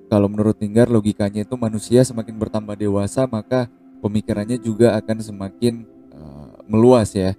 Kalau 0.07 0.31
menurut 0.31 0.55
Linggar 0.55 0.87
logikanya 0.87 1.43
itu 1.43 1.59
manusia 1.59 1.99
semakin 2.07 2.39
bertambah 2.39 2.79
dewasa 2.79 3.27
maka 3.27 3.67
pemikirannya 3.99 4.55
juga 4.63 4.95
akan 4.95 5.19
semakin 5.19 5.98
meluas 6.69 7.11
ya. 7.17 7.33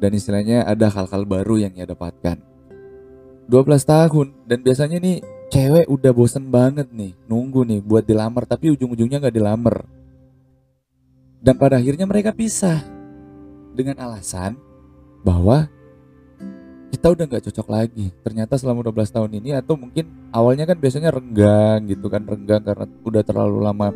Dan 0.00 0.16
istilahnya 0.16 0.64
ada 0.64 0.88
hal-hal 0.88 1.28
baru 1.28 1.60
yang 1.60 1.76
ia 1.76 1.84
dapatkan. 1.84 2.40
12 3.50 3.66
tahun 3.82 4.26
dan 4.46 4.62
biasanya 4.62 5.02
nih 5.02 5.18
cewek 5.50 5.90
udah 5.90 6.14
bosen 6.14 6.54
banget 6.54 6.86
nih 6.94 7.18
nunggu 7.26 7.66
nih 7.66 7.82
buat 7.82 8.06
dilamar 8.06 8.46
tapi 8.46 8.70
ujung-ujungnya 8.72 9.18
nggak 9.18 9.36
dilamar. 9.36 9.84
Dan 11.42 11.58
pada 11.58 11.82
akhirnya 11.82 12.06
mereka 12.06 12.30
pisah 12.30 12.80
dengan 13.74 13.98
alasan 13.98 14.54
bahwa 15.26 15.66
kita 16.94 17.10
udah 17.10 17.24
nggak 17.26 17.44
cocok 17.50 17.68
lagi. 17.68 18.06
Ternyata 18.22 18.54
selama 18.56 18.86
12 18.86 19.10
tahun 19.10 19.30
ini 19.42 19.50
atau 19.58 19.74
mungkin 19.74 20.30
awalnya 20.30 20.64
kan 20.70 20.78
biasanya 20.78 21.10
renggang 21.10 21.90
gitu 21.90 22.06
kan 22.06 22.22
renggang 22.24 22.62
karena 22.62 22.86
udah 23.02 23.22
terlalu 23.26 23.58
lama 23.60 23.88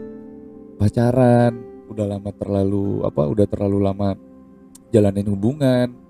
pacaran 0.76 1.54
udah 1.88 2.06
lama 2.16 2.30
terlalu 2.34 3.06
apa 3.06 3.22
udah 3.28 3.46
terlalu 3.46 3.78
lama 3.78 4.18
jalanin 4.94 5.26
hubungan 5.26 6.04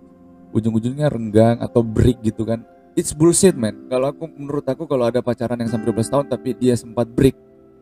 ujung-ujungnya 0.55 1.11
renggang 1.11 1.59
atau 1.59 1.83
break 1.83 2.23
gitu 2.23 2.47
kan. 2.47 2.63
It's 2.95 3.11
bullshit 3.11 3.59
man. 3.59 3.91
Kalau 3.91 4.15
aku 4.15 4.31
menurut 4.31 4.63
aku 4.63 4.87
kalau 4.87 5.11
ada 5.11 5.19
pacaran 5.19 5.59
yang 5.59 5.67
sampai 5.67 5.91
12 5.91 6.13
tahun 6.15 6.27
tapi 6.31 6.55
dia 6.55 6.79
sempat 6.79 7.11
break 7.11 7.35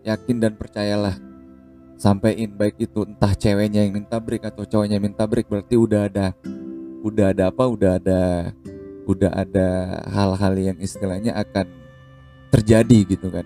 yakin 0.09 0.41
dan 0.41 0.57
percayalah. 0.57 1.21
Sampaiin 2.01 2.57
baik 2.57 2.81
itu 2.81 3.05
entah 3.05 3.37
ceweknya 3.37 3.85
yang 3.85 3.93
minta 3.93 4.17
break 4.17 4.43
atau 4.49 4.65
cowoknya 4.65 4.97
yang 4.97 5.07
minta 5.13 5.29
break 5.29 5.47
berarti 5.47 5.77
udah 5.77 6.09
ada 6.09 6.27
udah 7.05 7.31
ada 7.31 7.53
apa 7.53 7.65
udah 7.69 8.01
ada 8.01 8.21
udah 9.05 9.31
ada 9.37 9.69
hal-hal 10.09 10.55
yang 10.57 10.79
istilahnya 10.81 11.37
akan 11.37 11.69
terjadi 12.49 12.99
gitu 13.05 13.29
kan. 13.29 13.45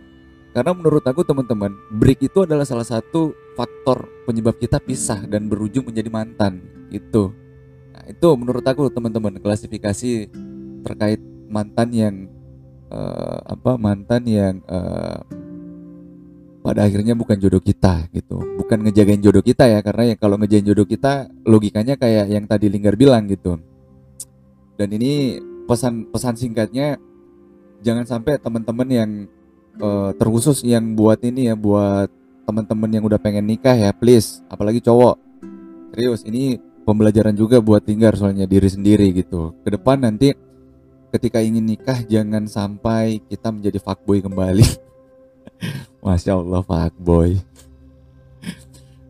Karena 0.55 0.73
menurut 0.73 1.05
aku 1.05 1.21
teman-teman 1.27 1.75
break 1.93 2.31
itu 2.31 2.47
adalah 2.47 2.65
salah 2.65 2.87
satu 2.87 3.35
faktor 3.59 4.09
penyebab 4.25 4.57
kita 4.57 4.81
pisah 4.81 5.27
dan 5.29 5.51
berujung 5.51 5.85
menjadi 5.91 6.09
mantan 6.09 6.65
itu 6.89 7.35
itu 8.07 8.29
menurut 8.39 8.63
aku 8.63 8.89
teman-teman 8.91 9.39
klasifikasi 9.43 10.31
terkait 10.87 11.21
mantan 11.51 11.89
yang 11.91 12.15
uh, 12.91 13.39
apa 13.47 13.75
mantan 13.79 14.23
yang 14.27 14.55
uh, 14.71 15.23
pada 16.67 16.83
akhirnya 16.83 17.15
bukan 17.15 17.39
jodoh 17.39 17.63
kita 17.63 18.11
gitu. 18.11 18.43
Bukan 18.59 18.83
ngejagain 18.83 19.23
jodoh 19.23 19.43
kita 19.43 19.71
ya 19.71 19.79
karena 19.87 20.15
yang 20.15 20.19
kalau 20.19 20.35
ngejagain 20.35 20.67
jodoh 20.67 20.87
kita 20.87 21.31
logikanya 21.47 21.95
kayak 21.95 22.27
yang 22.27 22.43
tadi 22.51 22.67
Linggar 22.67 22.99
bilang 22.99 23.31
gitu. 23.31 23.59
Dan 24.75 24.89
ini 24.91 25.39
pesan 25.71 26.11
pesan 26.11 26.35
singkatnya 26.35 26.99
jangan 27.87 28.03
sampai 28.03 28.43
teman-teman 28.43 28.89
yang 28.91 29.11
uh, 29.79 30.11
terkhusus 30.19 30.67
yang 30.67 30.99
buat 30.99 31.23
ini 31.23 31.51
ya 31.51 31.55
buat 31.55 32.11
teman-teman 32.47 32.91
yang 32.91 33.05
udah 33.07 33.19
pengen 33.23 33.47
nikah 33.47 33.79
ya 33.79 33.95
please. 33.95 34.43
Apalagi 34.51 34.83
cowok. 34.83 35.23
Serius 35.95 36.27
ini 36.27 36.59
pembelajaran 36.87 37.35
juga 37.35 37.59
buat 37.59 37.83
tinggal 37.83 38.15
soalnya 38.15 38.47
diri 38.47 38.71
sendiri 38.71 39.11
gitu. 39.11 39.59
Ke 39.67 39.75
depan 39.75 39.99
nanti 40.07 40.31
ketika 41.11 41.43
ingin 41.43 41.67
nikah 41.67 41.99
jangan 42.07 42.47
sampai 42.47 43.19
kita 43.27 43.51
menjadi 43.51 43.83
fuckboy 43.83 44.23
kembali. 44.23 44.63
Masya 46.07 46.39
allah 46.39 46.63
fuckboy. 46.63 47.43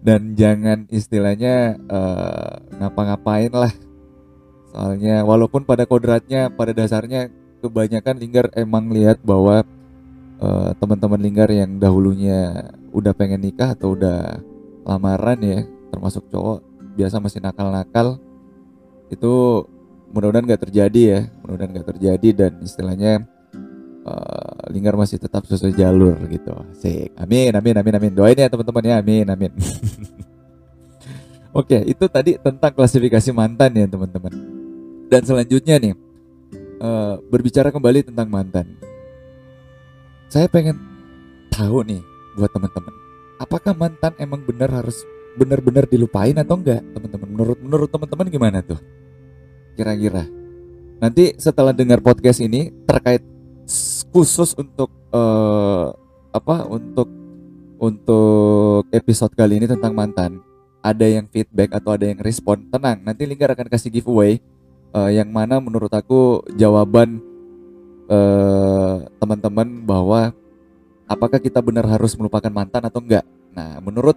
Dan 0.00 0.33
jangan 0.33 0.88
istilahnya 0.88 1.76
uh, 1.92 2.64
ngapa-ngapain 2.80 3.52
lah. 3.52 3.75
Soalnya 4.73 5.26
walaupun 5.28 5.68
pada 5.68 5.85
kodratnya 5.85 6.49
pada 6.49 6.73
dasarnya 6.73 7.28
kebanyakan 7.61 8.16
Linggar 8.16 8.47
emang 8.56 8.88
lihat 8.88 9.21
bahwa 9.21 9.66
uh, 10.40 10.71
teman-teman 10.80 11.21
Linggar 11.21 11.50
yang 11.52 11.76
dahulunya 11.76 12.71
udah 12.95 13.12
pengen 13.12 13.45
nikah 13.45 13.76
atau 13.76 13.99
udah 13.99 14.40
lamaran 14.87 15.40
ya 15.42 15.61
termasuk 15.90 16.28
cowok 16.30 16.75
biasa 16.97 17.21
masih 17.21 17.45
nakal-nakal 17.45 18.17
itu 19.12 19.35
mudah-mudahan 20.11 20.49
nggak 20.49 20.62
terjadi 20.67 21.03
ya 21.05 21.21
mudah-mudahan 21.45 21.71
nggak 21.76 21.88
terjadi 21.93 22.29
dan 22.33 22.53
istilahnya 22.65 23.12
uh, 24.07 24.71
Linggar 24.71 24.95
masih 24.95 25.19
tetap 25.19 25.47
sesuai 25.47 25.75
jalur 25.75 26.15
gitu. 26.31 26.55
Sih 26.79 27.11
amin 27.19 27.55
amin 27.55 27.75
amin 27.83 27.95
amin. 27.99 28.12
Doain 28.15 28.38
ya 28.38 28.49
teman-teman 28.50 28.83
ya. 28.87 28.95
Amin 29.03 29.26
amin. 29.26 29.53
Oke, 31.57 31.81
itu 31.88 32.05
tadi 32.12 32.37
tentang 32.37 32.73
klasifikasi 32.76 33.33
mantan 33.33 33.73
ya 33.73 33.87
teman-teman. 33.88 34.33
Dan 35.09 35.23
selanjutnya 35.25 35.81
nih, 35.81 35.95
uh, 36.85 37.17
berbicara 37.33 37.73
kembali 37.73 38.12
tentang 38.12 38.29
mantan. 38.29 38.76
Saya 40.29 40.53
pengen 40.53 40.76
tahu 41.49 41.81
nih 41.87 42.03
buat 42.37 42.53
teman-teman, 42.53 42.93
apakah 43.41 43.73
mantan 43.73 44.12
emang 44.21 44.45
benar 44.45 44.69
harus 44.69 45.00
benar-benar 45.37 45.85
dilupain 45.87 46.35
atau 46.35 46.57
enggak, 46.57 46.83
teman-teman? 46.97 47.28
Menurut 47.28 47.59
menurut 47.61 47.88
teman-teman 47.93 48.26
gimana 48.33 48.59
tuh? 48.64 48.81
Kira-kira. 49.76 50.25
Nanti 50.97 51.37
setelah 51.37 51.76
dengar 51.76 52.00
podcast 52.00 52.40
ini 52.40 52.73
terkait 52.88 53.21
khusus 54.11 54.57
untuk 54.57 54.88
uh, 55.12 55.93
apa? 56.33 56.64
Untuk 56.66 57.09
untuk 57.76 58.88
episode 58.88 59.37
kali 59.37 59.61
ini 59.61 59.69
tentang 59.69 59.93
mantan, 59.93 60.40
ada 60.81 61.05
yang 61.05 61.28
feedback 61.28 61.76
atau 61.76 61.93
ada 61.93 62.09
yang 62.09 62.21
respon, 62.25 62.64
tenang, 62.73 63.05
nanti 63.05 63.28
Lingkar 63.28 63.52
akan 63.52 63.69
kasih 63.69 63.93
giveaway 63.93 64.40
uh, 64.97 65.12
yang 65.12 65.28
mana 65.28 65.61
menurut 65.61 65.93
aku 65.93 66.40
jawaban 66.57 67.21
uh, 68.09 69.05
teman-teman 69.21 69.85
bahwa 69.85 70.33
apakah 71.05 71.37
kita 71.37 71.61
benar 71.61 71.85
harus 71.85 72.16
melupakan 72.16 72.49
mantan 72.49 72.88
atau 72.88 73.05
enggak. 73.05 73.26
Nah, 73.52 73.76
menurut 73.85 74.16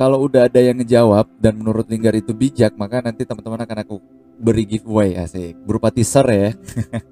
kalau 0.00 0.24
udah 0.24 0.48
ada 0.48 0.64
yang 0.64 0.80
ngejawab 0.80 1.28
dan 1.36 1.60
menurut 1.60 1.84
Linggar 1.84 2.16
itu 2.16 2.32
bijak, 2.32 2.72
maka 2.80 3.04
nanti 3.04 3.28
teman-teman 3.28 3.60
akan 3.68 3.78
aku 3.84 3.96
beri 4.40 4.64
giveaway 4.64 5.12
asik 5.12 5.52
berupa 5.68 5.92
teaser 5.92 6.24
ya. 6.24 6.50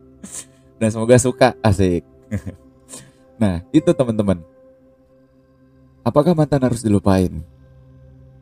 dan 0.81 0.89
semoga 0.89 1.21
suka 1.21 1.53
asik. 1.61 2.01
nah, 3.43 3.61
itu 3.77 3.93
teman-teman. 3.93 4.41
Apakah 6.01 6.33
mantan 6.33 6.65
harus 6.65 6.81
dilupain? 6.81 7.45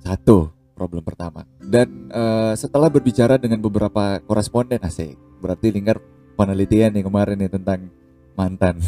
Satu, 0.07 0.55
problem 0.79 1.03
pertama. 1.03 1.43
Dan 1.59 2.07
uh, 2.15 2.55
setelah 2.55 2.87
berbicara 2.87 3.43
dengan 3.43 3.59
beberapa 3.59 4.23
koresponden 4.23 4.79
asik, 4.87 5.19
berarti 5.43 5.75
Linggar 5.75 5.99
penelitian 6.39 6.95
nih 6.95 7.03
kemarin 7.03 7.35
nih 7.35 7.51
tentang 7.51 7.91
mantan. 8.39 8.79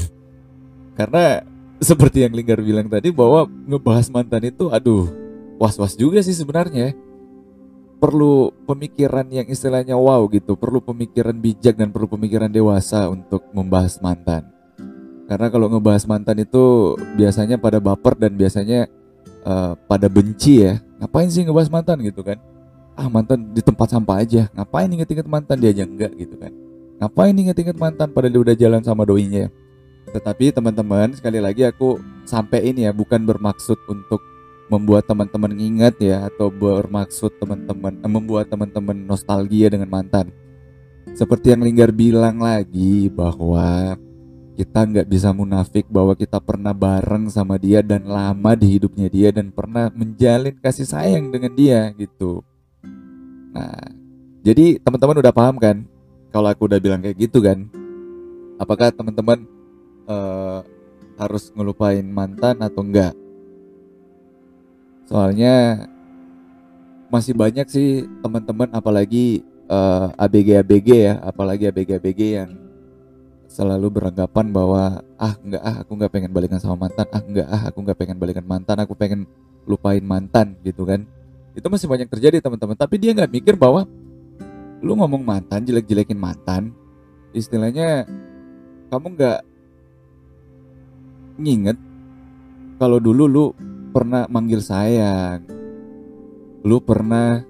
Karena 1.03 1.43
seperti 1.83 2.23
yang 2.23 2.31
Linggar 2.39 2.63
bilang 2.63 2.87
tadi 2.87 3.11
bahwa 3.11 3.51
ngebahas 3.67 4.07
mantan 4.15 4.55
itu 4.55 4.71
aduh 4.71 5.27
was-was 5.59 5.99
juga 5.99 6.23
sih 6.23 6.33
sebenarnya. 6.33 6.95
Perlu 7.99 8.55
pemikiran 8.63 9.27
yang 9.27 9.51
istilahnya 9.51 9.99
wow 9.99 10.23
gitu, 10.31 10.55
perlu 10.55 10.79
pemikiran 10.79 11.35
bijak 11.35 11.75
dan 11.75 11.91
perlu 11.91 12.07
pemikiran 12.07 12.47
dewasa 12.47 13.11
untuk 13.11 13.43
membahas 13.51 13.99
mantan. 13.99 14.47
Karena 15.27 15.51
kalau 15.51 15.67
ngebahas 15.67 16.07
mantan 16.07 16.41
itu 16.41 16.95
biasanya 17.19 17.59
pada 17.59 17.83
baper 17.83 18.15
dan 18.17 18.39
biasanya 18.39 18.87
uh, 19.43 19.75
pada 19.75 20.07
benci 20.07 20.63
ya. 20.63 20.79
Ngapain 21.03 21.29
sih 21.29 21.43
ngebahas 21.43 21.69
mantan 21.75 22.01
gitu 22.07 22.23
kan? 22.23 22.39
Ah 22.95 23.11
mantan 23.11 23.51
di 23.51 23.61
tempat 23.61 23.91
sampah 23.91 24.23
aja. 24.23 24.47
Ngapain 24.55 24.89
inget-inget 24.89 25.27
mantan? 25.27 25.59
Dia 25.59 25.75
aja 25.75 25.85
enggak 25.85 26.15
gitu 26.17 26.39
kan. 26.39 26.55
Ngapain 27.03 27.35
inget-inget 27.35 27.77
mantan 27.77 28.15
pada 28.15 28.31
dia 28.31 28.41
udah 28.41 28.55
jalan 28.55 28.81
sama 28.87 29.03
doinya? 29.03 29.51
Tetapi 30.15 30.55
teman-teman 30.55 31.13
sekali 31.13 31.43
lagi 31.43 31.67
aku 31.67 32.01
sampai 32.25 32.71
ini 32.71 32.89
ya 32.89 32.95
bukan 32.95 33.27
bermaksud 33.27 33.77
untuk 33.91 34.23
membuat 34.69 35.09
teman-teman 35.09 35.53
ingat 35.57 35.97
ya 36.01 36.29
atau 36.29 36.53
bermaksud 36.53 37.37
teman-teman 37.41 37.99
eh, 38.01 38.11
membuat 38.11 38.53
teman-teman 38.53 38.97
nostalgia 38.97 39.73
dengan 39.73 39.89
mantan 39.89 40.29
seperti 41.19 41.51
yang 41.51 41.65
Linggar 41.65 41.91
bilang 41.91 42.39
lagi 42.39 43.11
bahwa 43.11 43.99
kita 44.59 44.87
nggak 44.91 45.07
bisa 45.07 45.31
munafik 45.31 45.87
bahwa 45.87 46.19
kita 46.19 46.43
pernah 46.43 46.75
bareng 46.75 47.31
sama 47.31 47.55
dia 47.59 47.79
dan 47.79 48.11
lama 48.11 48.59
di 48.59 48.79
hidupnya 48.79 49.07
dia 49.07 49.31
dan 49.31 49.55
pernah 49.55 49.87
menjalin 49.95 50.59
kasih 50.59 50.87
sayang 50.87 51.31
dengan 51.31 51.55
dia 51.55 51.95
gitu. 51.95 52.43
Nah, 53.55 53.87
jadi 54.43 54.83
teman-teman 54.83 55.23
udah 55.23 55.35
paham 55.35 55.63
kan? 55.63 55.87
Kalau 56.35 56.51
aku 56.51 56.67
udah 56.67 56.83
bilang 56.83 56.99
kayak 57.03 57.19
gitu 57.23 57.39
kan? 57.39 57.71
Apakah 58.59 58.91
teman-teman 58.91 59.47
uh, 60.11 60.67
harus 61.19 61.55
ngelupain 61.55 62.03
mantan 62.03 62.59
atau 62.59 62.83
enggak? 62.83 63.15
Soalnya 65.09 65.89
masih 67.09 67.33
banyak 67.33 67.65
sih 67.73 68.05
teman-teman 68.21 68.69
apalagi 68.77 69.41
uh, 69.73 70.13
eh, 70.13 70.25
ABG 70.29 70.49
ABG 70.61 70.89
ya, 71.09 71.15
apalagi 71.25 71.65
ABG 71.73 71.97
ABG 71.97 72.21
yang 72.37 72.51
selalu 73.49 73.89
beranggapan 73.89 74.53
bahwa 74.53 75.01
ah 75.17 75.35
nggak 75.41 75.63
ah 75.65 75.77
aku 75.81 75.93
nggak 75.97 76.13
pengen 76.13 76.33
balikan 76.37 76.61
sama 76.61 76.85
mantan. 76.85 77.09
Ah 77.09 77.25
nggak 77.25 77.49
ah 77.49 77.63
aku 77.73 77.79
nggak 77.81 77.99
pengen 77.99 78.21
balikan 78.21 78.45
mantan. 78.45 78.77
Aku 78.85 78.93
pengen 78.93 79.25
lupain 79.65 80.05
mantan 80.05 80.61
gitu 80.61 80.85
kan. 80.85 81.09
Itu 81.57 81.73
masih 81.73 81.89
banyak 81.89 82.13
terjadi 82.13 82.45
teman-teman. 82.45 82.77
Tapi 82.77 83.01
dia 83.01 83.17
nggak 83.17 83.33
mikir 83.33 83.57
bahwa 83.57 83.89
lu 84.85 84.93
ngomong 84.95 85.25
mantan 85.25 85.67
jelek-jelekin 85.67 86.15
mantan 86.15 86.71
istilahnya 87.35 88.07
kamu 88.89 89.07
nggak 89.19 89.41
nginget 91.39 91.79
kalau 92.79 93.03
dulu 93.03 93.25
lu 93.27 93.45
pernah 93.91 94.29
manggil 94.29 94.61
sayang 94.61 95.45
lu 96.67 96.83
pernah 96.83 97.43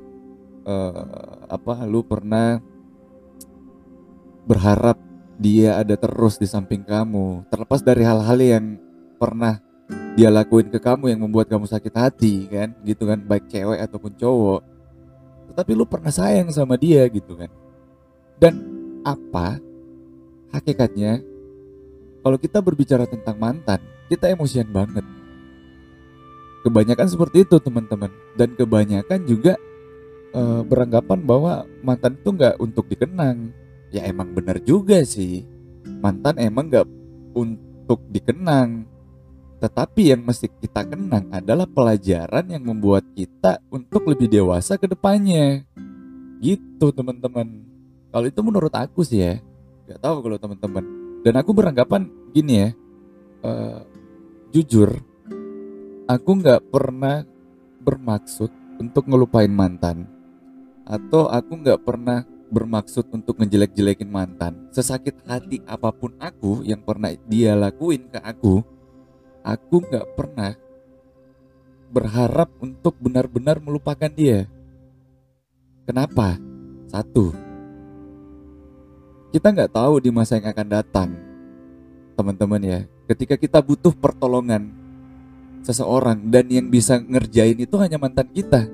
uh, 0.68 1.44
apa 1.48 1.84
lu 1.88 2.04
pernah 2.04 2.60
berharap 4.48 4.96
dia 5.38 5.78
ada 5.78 5.94
terus 5.94 6.34
di 6.40 6.50
samping 6.50 6.82
kamu, 6.82 7.46
terlepas 7.46 7.78
dari 7.84 8.02
hal-hal 8.02 8.38
yang 8.42 8.64
pernah 9.20 9.62
dia 10.18 10.34
lakuin 10.34 10.66
ke 10.66 10.82
kamu 10.82 11.14
yang 11.14 11.20
membuat 11.22 11.46
kamu 11.46 11.68
sakit 11.70 11.94
hati 11.94 12.50
kan, 12.50 12.74
gitu 12.82 13.06
kan, 13.06 13.22
baik 13.22 13.46
cewek 13.46 13.78
ataupun 13.78 14.18
cowok. 14.18 14.62
Tetapi 15.54 15.72
lu 15.78 15.86
pernah 15.86 16.10
sayang 16.10 16.50
sama 16.50 16.74
dia 16.74 17.06
gitu 17.06 17.38
kan. 17.38 17.52
Dan 18.34 18.58
apa 19.06 19.62
hakikatnya 20.50 21.22
kalau 22.24 22.36
kita 22.40 22.58
berbicara 22.58 23.06
tentang 23.06 23.38
mantan, 23.38 23.78
kita 24.10 24.26
emosian 24.26 24.66
banget. 24.66 25.06
Kebanyakan 26.68 27.08
seperti 27.08 27.48
itu 27.48 27.56
teman-teman. 27.56 28.12
Dan 28.36 28.52
kebanyakan 28.52 29.24
juga 29.24 29.56
e, 30.36 30.42
beranggapan 30.68 31.24
bahwa 31.24 31.64
mantan 31.80 32.20
itu 32.20 32.28
nggak 32.28 32.60
untuk 32.60 32.84
dikenang, 32.92 33.56
ya 33.88 34.04
emang 34.04 34.36
bener 34.36 34.60
juga 34.60 35.00
sih. 35.00 35.48
Mantan 36.04 36.36
emang 36.36 36.68
gak 36.68 36.86
untuk 37.32 38.04
dikenang. 38.12 38.84
Tetapi 39.58 40.14
yang 40.14 40.22
mesti 40.22 40.46
kita 40.46 40.86
kenang 40.86 41.32
adalah 41.34 41.66
pelajaran 41.66 42.46
yang 42.46 42.62
membuat 42.62 43.02
kita 43.16 43.58
untuk 43.72 44.06
lebih 44.06 44.28
dewasa 44.28 44.78
ke 44.78 44.86
depannya. 44.86 45.64
Gitu 46.38 46.92
teman-teman. 46.94 47.66
Kalau 48.12 48.26
itu 48.28 48.40
menurut 48.44 48.70
aku 48.76 49.02
sih 49.02 49.24
ya. 49.24 49.34
Gak 49.88 50.04
tahu 50.04 50.20
kalau 50.22 50.38
teman-teman. 50.38 50.84
Dan 51.24 51.34
aku 51.34 51.50
beranggapan 51.50 52.06
gini 52.30 52.52
ya 52.62 52.68
uh, 53.42 53.82
jujur 54.54 55.07
aku 56.08 56.40
nggak 56.40 56.72
pernah 56.72 57.20
bermaksud 57.84 58.48
untuk 58.80 59.04
ngelupain 59.04 59.52
mantan 59.52 60.08
atau 60.88 61.28
aku 61.28 61.52
nggak 61.60 61.84
pernah 61.84 62.24
bermaksud 62.48 63.12
untuk 63.12 63.36
ngejelek-jelekin 63.36 64.08
mantan. 64.08 64.72
Sesakit 64.72 65.20
hati 65.28 65.60
apa 65.68 65.92
pun 65.92 66.16
aku 66.16 66.64
yang 66.64 66.80
pernah 66.80 67.12
dia 67.28 67.52
lakuin 67.52 68.08
ke 68.08 68.16
aku, 68.24 68.64
aku 69.44 69.76
nggak 69.84 70.16
pernah 70.16 70.56
berharap 71.92 72.48
untuk 72.64 72.96
benar-benar 72.96 73.60
melupakan 73.60 74.08
dia. 74.08 74.48
Kenapa? 75.84 76.40
Satu, 76.88 77.36
kita 79.28 79.52
nggak 79.52 79.76
tahu 79.76 80.00
di 80.00 80.08
masa 80.08 80.40
yang 80.40 80.48
akan 80.48 80.68
datang, 80.72 81.10
teman-teman 82.16 82.64
ya. 82.64 82.80
Ketika 83.04 83.36
kita 83.36 83.60
butuh 83.60 83.92
pertolongan 83.92 84.77
seseorang 85.68 86.32
dan 86.32 86.48
yang 86.48 86.72
bisa 86.72 86.96
ngerjain 86.96 87.60
itu 87.60 87.76
hanya 87.76 88.00
mantan 88.00 88.32
kita 88.32 88.72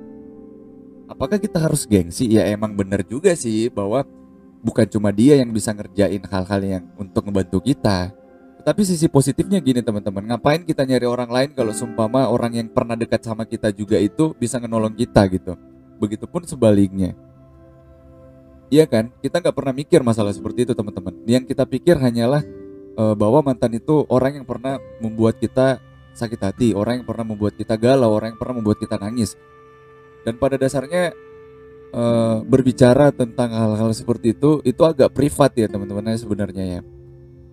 apakah 1.08 1.36
kita 1.40 1.60
harus 1.60 1.84
gengsi? 1.84 2.28
Ya 2.32 2.48
emang 2.48 2.72
bener 2.74 3.04
juga 3.04 3.32
sih 3.36 3.68
bahwa 3.68 4.04
bukan 4.64 4.86
cuma 4.88 5.12
dia 5.12 5.38
yang 5.38 5.52
bisa 5.52 5.72
ngerjain 5.72 6.22
hal-hal 6.24 6.60
yang 6.64 6.84
untuk 6.96 7.24
membantu 7.28 7.60
kita. 7.60 8.12
Tapi 8.64 8.80
sisi 8.80 9.12
positifnya 9.12 9.60
gini 9.60 9.84
teman-teman, 9.84 10.24
ngapain 10.24 10.64
kita 10.64 10.88
nyari 10.88 11.04
orang 11.04 11.28
lain 11.28 11.50
kalau 11.52 11.76
sumpama 11.76 12.32
orang 12.32 12.64
yang 12.64 12.68
pernah 12.72 12.96
dekat 12.96 13.20
sama 13.20 13.44
kita 13.44 13.68
juga 13.76 14.00
itu 14.00 14.32
bisa 14.40 14.56
menolong 14.56 14.96
kita 14.96 15.20
gitu. 15.28 15.52
Begitupun 16.00 16.48
sebaliknya. 16.48 17.12
Iya 18.72 18.88
kan, 18.88 19.12
kita 19.20 19.44
nggak 19.44 19.52
pernah 19.52 19.76
mikir 19.76 20.00
masalah 20.00 20.32
seperti 20.32 20.64
itu 20.64 20.72
teman-teman. 20.72 21.12
Yang 21.28 21.52
kita 21.52 21.68
pikir 21.68 22.00
hanyalah 22.00 22.40
uh, 22.96 23.12
bahwa 23.12 23.44
mantan 23.44 23.76
itu 23.76 24.08
orang 24.08 24.40
yang 24.40 24.46
pernah 24.48 24.80
membuat 24.96 25.36
kita 25.36 25.76
sakit 26.14 26.40
hati, 26.40 26.68
orang 26.72 27.02
yang 27.02 27.06
pernah 27.06 27.26
membuat 27.26 27.58
kita 27.58 27.74
galau, 27.74 28.14
orang 28.14 28.32
yang 28.32 28.40
pernah 28.40 28.62
membuat 28.62 28.78
kita 28.78 28.96
nangis. 28.96 29.34
Dan 30.24 30.40
pada 30.40 30.56
dasarnya 30.56 31.12
e, 31.92 32.02
berbicara 32.46 33.12
tentang 33.12 33.52
hal-hal 33.52 33.90
seperti 33.92 34.32
itu 34.32 34.64
itu 34.64 34.82
agak 34.86 35.12
privat 35.12 35.52
ya 35.58 35.66
teman-teman 35.68 36.14
sebenarnya 36.16 36.64
ya. 36.78 36.80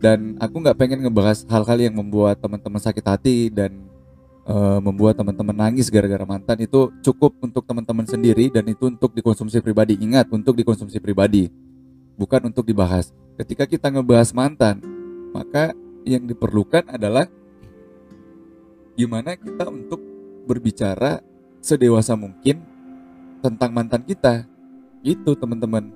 Dan 0.01 0.39
aku 0.39 0.61
nggak 0.61 0.77
pengen 0.77 1.03
ngebahas 1.05 1.45
hal-hal 1.49 1.77
yang 1.77 1.93
membuat 1.97 2.39
teman-teman 2.39 2.81
sakit 2.81 3.05
hati 3.05 3.51
dan 3.51 3.85
e, 4.47 4.55
membuat 4.79 5.19
teman-teman 5.19 5.67
nangis 5.67 5.91
gara-gara 5.91 6.23
mantan. 6.23 6.57
Itu 6.63 6.95
cukup 7.03 7.41
untuk 7.43 7.67
teman-teman 7.67 8.07
sendiri 8.07 8.47
dan 8.53 8.63
itu 8.69 8.87
untuk 8.87 9.11
dikonsumsi 9.11 9.59
pribadi. 9.59 9.99
Ingat 9.99 10.31
untuk 10.31 10.55
dikonsumsi 10.55 11.01
pribadi 11.03 11.51
bukan 12.15 12.53
untuk 12.53 12.69
dibahas. 12.69 13.09
Ketika 13.41 13.65
kita 13.65 13.89
ngebahas 13.89 14.31
mantan 14.37 14.79
maka 15.33 15.73
yang 16.05 16.25
diperlukan 16.29 16.85
adalah 16.91 17.25
gimana 18.95 19.35
kita 19.35 19.67
untuk 19.69 20.01
berbicara 20.45 21.21
sedewasa 21.61 22.17
mungkin 22.17 22.61
tentang 23.41 23.71
mantan 23.73 24.03
kita. 24.05 24.45
Itu 25.01 25.33
teman-teman. 25.33 25.89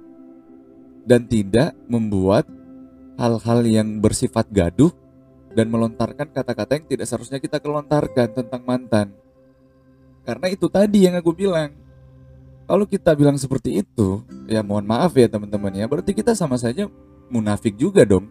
Dan 1.06 1.30
tidak 1.30 1.78
membuat 1.86 2.50
hal-hal 3.16 3.62
yang 3.64 4.02
bersifat 4.02 4.50
gaduh 4.50 4.90
dan 5.54 5.70
melontarkan 5.70 6.28
kata-kata 6.34 6.82
yang 6.82 6.86
tidak 6.90 7.06
seharusnya 7.08 7.40
kita 7.40 7.62
kelontarkan 7.62 8.34
tentang 8.34 8.62
mantan. 8.66 9.08
Karena 10.26 10.50
itu 10.50 10.66
tadi 10.68 11.06
yang 11.06 11.16
aku 11.22 11.32
bilang. 11.32 11.72
Kalau 12.66 12.90
kita 12.90 13.14
bilang 13.14 13.38
seperti 13.38 13.86
itu, 13.86 14.26
ya 14.50 14.66
mohon 14.66 14.90
maaf 14.90 15.14
ya 15.14 15.30
teman-teman 15.30 15.70
ya, 15.70 15.86
berarti 15.86 16.18
kita 16.18 16.34
sama 16.34 16.58
saja 16.58 16.90
munafik 17.30 17.78
juga 17.78 18.02
dong. 18.02 18.26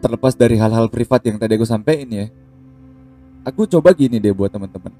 Terlepas 0.00 0.32
dari 0.32 0.56
hal-hal 0.56 0.88
privat 0.88 1.20
yang 1.28 1.36
tadi 1.36 1.60
aku 1.60 1.68
sampaikan 1.68 2.08
ya. 2.08 2.26
Aku 3.42 3.66
coba 3.66 3.90
gini 3.90 4.22
deh 4.22 4.30
buat 4.30 4.54
teman-teman. 4.54 4.94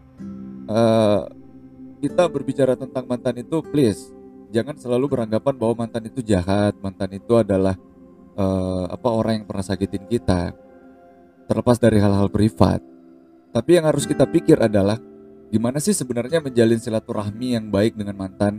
Uh, 0.66 1.30
kita 2.02 2.26
berbicara 2.26 2.74
tentang 2.74 3.06
mantan 3.06 3.38
itu 3.38 3.62
please 3.62 4.10
jangan 4.50 4.74
selalu 4.74 5.14
beranggapan 5.14 5.54
bahwa 5.54 5.86
mantan 5.86 6.10
itu 6.10 6.20
jahat. 6.26 6.74
Mantan 6.82 7.14
itu 7.14 7.38
adalah 7.38 7.78
uh, 8.34 8.90
apa 8.90 9.08
orang 9.08 9.42
yang 9.42 9.46
pernah 9.46 9.62
sakitin 9.62 10.10
kita. 10.10 10.50
Terlepas 11.46 11.78
dari 11.78 12.02
hal-hal 12.02 12.26
privat. 12.34 12.82
Tapi 13.54 13.70
yang 13.78 13.86
harus 13.86 14.10
kita 14.10 14.26
pikir 14.26 14.58
adalah 14.58 14.98
gimana 15.54 15.78
sih 15.78 15.94
sebenarnya 15.94 16.42
menjalin 16.42 16.82
silaturahmi 16.82 17.54
yang 17.54 17.70
baik 17.70 17.94
dengan 17.94 18.18
mantan? 18.18 18.58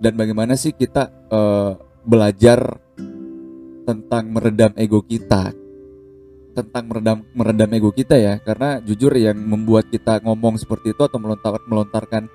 Dan 0.00 0.16
bagaimana 0.16 0.56
sih 0.56 0.72
kita 0.72 1.12
uh, 1.28 1.76
belajar 2.08 2.80
tentang 3.84 4.32
meredam 4.32 4.72
ego 4.80 5.04
kita 5.04 5.52
tentang 6.52 6.84
meredam 6.90 7.18
meredam 7.32 7.70
ego 7.74 7.90
kita 7.94 8.18
ya. 8.18 8.38
Karena 8.42 8.82
jujur 8.82 9.14
yang 9.14 9.38
membuat 9.38 9.88
kita 9.88 10.20
ngomong 10.24 10.58
seperti 10.58 10.92
itu 10.92 11.02
atau 11.02 11.18
melontar 11.22 11.58
melontarkan 11.66 12.26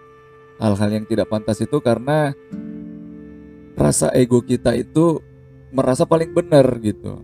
hal-hal 0.60 0.90
yang 0.92 1.06
tidak 1.06 1.28
pantas 1.28 1.60
itu 1.60 1.78
karena 1.84 2.32
rasa 3.76 4.12
ego 4.16 4.40
kita 4.40 4.72
itu 4.76 5.20
merasa 5.76 6.08
paling 6.08 6.32
benar 6.32 6.66
gitu. 6.80 7.20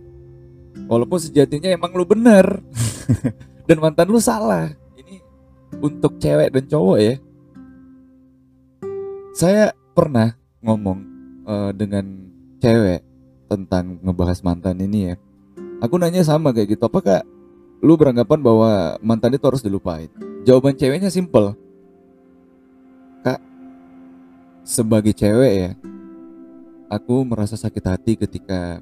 Walaupun 0.88 1.20
sejatinya 1.20 1.72
emang 1.72 1.96
lu 1.96 2.04
benar 2.04 2.60
dan 3.68 3.78
mantan 3.80 4.08
lu 4.12 4.20
salah. 4.20 4.68
Ini 4.96 5.20
untuk 5.80 6.20
cewek 6.20 6.52
dan 6.52 6.64
cowok 6.68 6.98
ya. 7.00 7.14
Saya 9.32 9.72
pernah 9.96 10.36
ngomong 10.60 10.98
uh, 11.48 11.70
dengan 11.72 12.04
cewek 12.60 13.00
tentang 13.48 14.00
ngebahas 14.04 14.44
mantan 14.44 14.80
ini 14.80 15.12
ya 15.12 15.16
Aku 15.82 15.98
nanya 15.98 16.22
sama 16.22 16.54
kayak 16.54 16.78
gitu, 16.78 16.86
apakah 16.86 17.26
lu 17.82 17.98
beranggapan 17.98 18.38
bahwa 18.38 18.70
mantan 19.02 19.34
itu 19.34 19.42
harus 19.42 19.66
dilupain? 19.66 20.06
Jawaban 20.46 20.78
ceweknya 20.78 21.10
simple. 21.10 21.58
Kak, 23.26 23.42
sebagai 24.62 25.10
cewek 25.10 25.52
ya, 25.58 25.70
aku 26.86 27.26
merasa 27.26 27.58
sakit 27.58 27.82
hati 27.82 28.14
ketika 28.14 28.78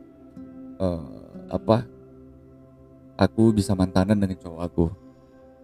uh, 0.77 1.09
apa? 1.49 1.89
Aku 3.17 3.49
bisa 3.57 3.73
mantanan 3.73 4.21
dengan 4.21 4.37
cowok 4.37 4.61
aku. 4.61 4.87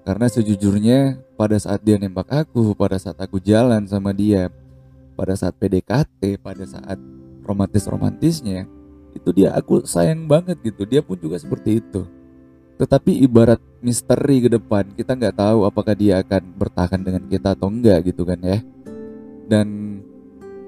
Karena 0.08 0.32
sejujurnya 0.32 1.20
pada 1.36 1.60
saat 1.60 1.84
dia 1.84 2.00
nembak 2.00 2.32
aku, 2.32 2.72
pada 2.72 2.96
saat 2.96 3.20
aku 3.20 3.44
jalan 3.44 3.84
sama 3.84 4.16
dia, 4.16 4.48
pada 5.12 5.36
saat 5.36 5.52
PDKT, 5.60 6.40
pada 6.40 6.64
saat 6.64 6.96
romantis-romantisnya, 7.44 8.68
itu 9.16 9.30
dia 9.32 9.52
aku 9.56 9.82
sayang 9.88 10.28
banget 10.28 10.60
gitu 10.62 10.84
dia 10.84 11.00
pun 11.00 11.16
juga 11.16 11.40
seperti 11.40 11.80
itu 11.80 12.04
tetapi 12.76 13.24
ibarat 13.24 13.58
misteri 13.80 14.44
ke 14.44 14.52
depan 14.52 14.92
kita 14.92 15.16
nggak 15.16 15.36
tahu 15.40 15.64
apakah 15.64 15.96
dia 15.96 16.20
akan 16.20 16.42
bertahan 16.60 17.00
dengan 17.00 17.24
kita 17.24 17.56
atau 17.56 17.72
enggak 17.72 18.12
gitu 18.12 18.28
kan 18.28 18.36
ya 18.44 18.60
dan 19.48 19.98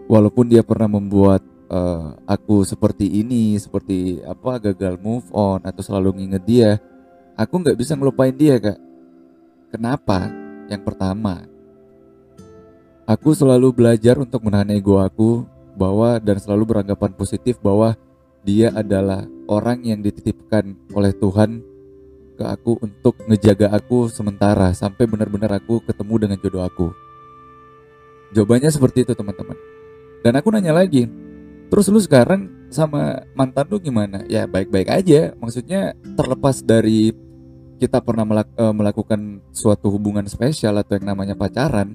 walaupun 0.09 0.49
dia 0.49 0.65
pernah 0.65 0.89
membuat 0.89 1.45
uh, 1.69 2.17
aku 2.25 2.65
seperti 2.65 3.07
ini, 3.07 3.55
seperti 3.61 4.25
apa 4.25 4.59
gagal 4.59 4.97
move 4.99 5.29
on 5.31 5.63
atau 5.63 5.85
selalu 5.85 6.19
nginget 6.19 6.43
dia, 6.49 6.71
aku 7.37 7.61
nggak 7.61 7.79
bisa 7.79 7.95
ngelupain 7.95 8.35
dia 8.35 8.57
kak. 8.59 8.81
Kenapa? 9.69 10.33
Yang 10.73 10.83
pertama, 10.85 11.45
aku 13.05 13.37
selalu 13.37 13.73
belajar 13.73 14.17
untuk 14.17 14.41
menahan 14.45 14.73
ego 14.73 14.97
aku 14.97 15.45
bahwa 15.77 16.17
dan 16.19 16.41
selalu 16.41 16.75
beranggapan 16.75 17.13
positif 17.15 17.61
bahwa 17.61 17.95
dia 18.49 18.73
adalah 18.73 19.29
orang 19.45 19.85
yang 19.85 20.01
dititipkan 20.01 20.73
oleh 20.97 21.13
Tuhan 21.13 21.61
ke 22.41 22.45
aku 22.49 22.81
untuk 22.81 23.21
ngejaga 23.29 23.69
aku 23.77 24.09
sementara 24.09 24.73
sampai 24.73 25.05
benar-benar 25.05 25.61
aku 25.61 25.85
ketemu 25.85 26.15
dengan 26.17 26.39
jodoh 26.41 26.65
aku. 26.65 26.89
Jawabannya 28.33 28.73
seperti 28.73 29.05
itu 29.05 29.13
teman-teman. 29.13 29.57
Dan 30.25 30.33
aku 30.41 30.49
nanya 30.49 30.73
lagi, 30.73 31.05
terus 31.69 31.93
lu 31.93 32.01
sekarang 32.01 32.49
sama 32.73 33.21
mantan 33.37 33.69
lu 33.69 33.77
gimana? 33.77 34.25
Ya 34.33 34.49
baik-baik 34.49 34.89
aja. 34.89 35.37
Maksudnya 35.37 35.93
terlepas 36.17 36.65
dari 36.65 37.13
kita 37.77 38.01
pernah 38.01 38.25
melak 38.25 38.49
uh, 38.57 38.73
melakukan 38.73 39.45
suatu 39.53 39.93
hubungan 39.93 40.25
spesial 40.25 40.81
atau 40.81 40.97
yang 40.97 41.13
namanya 41.13 41.37
pacaran, 41.37 41.95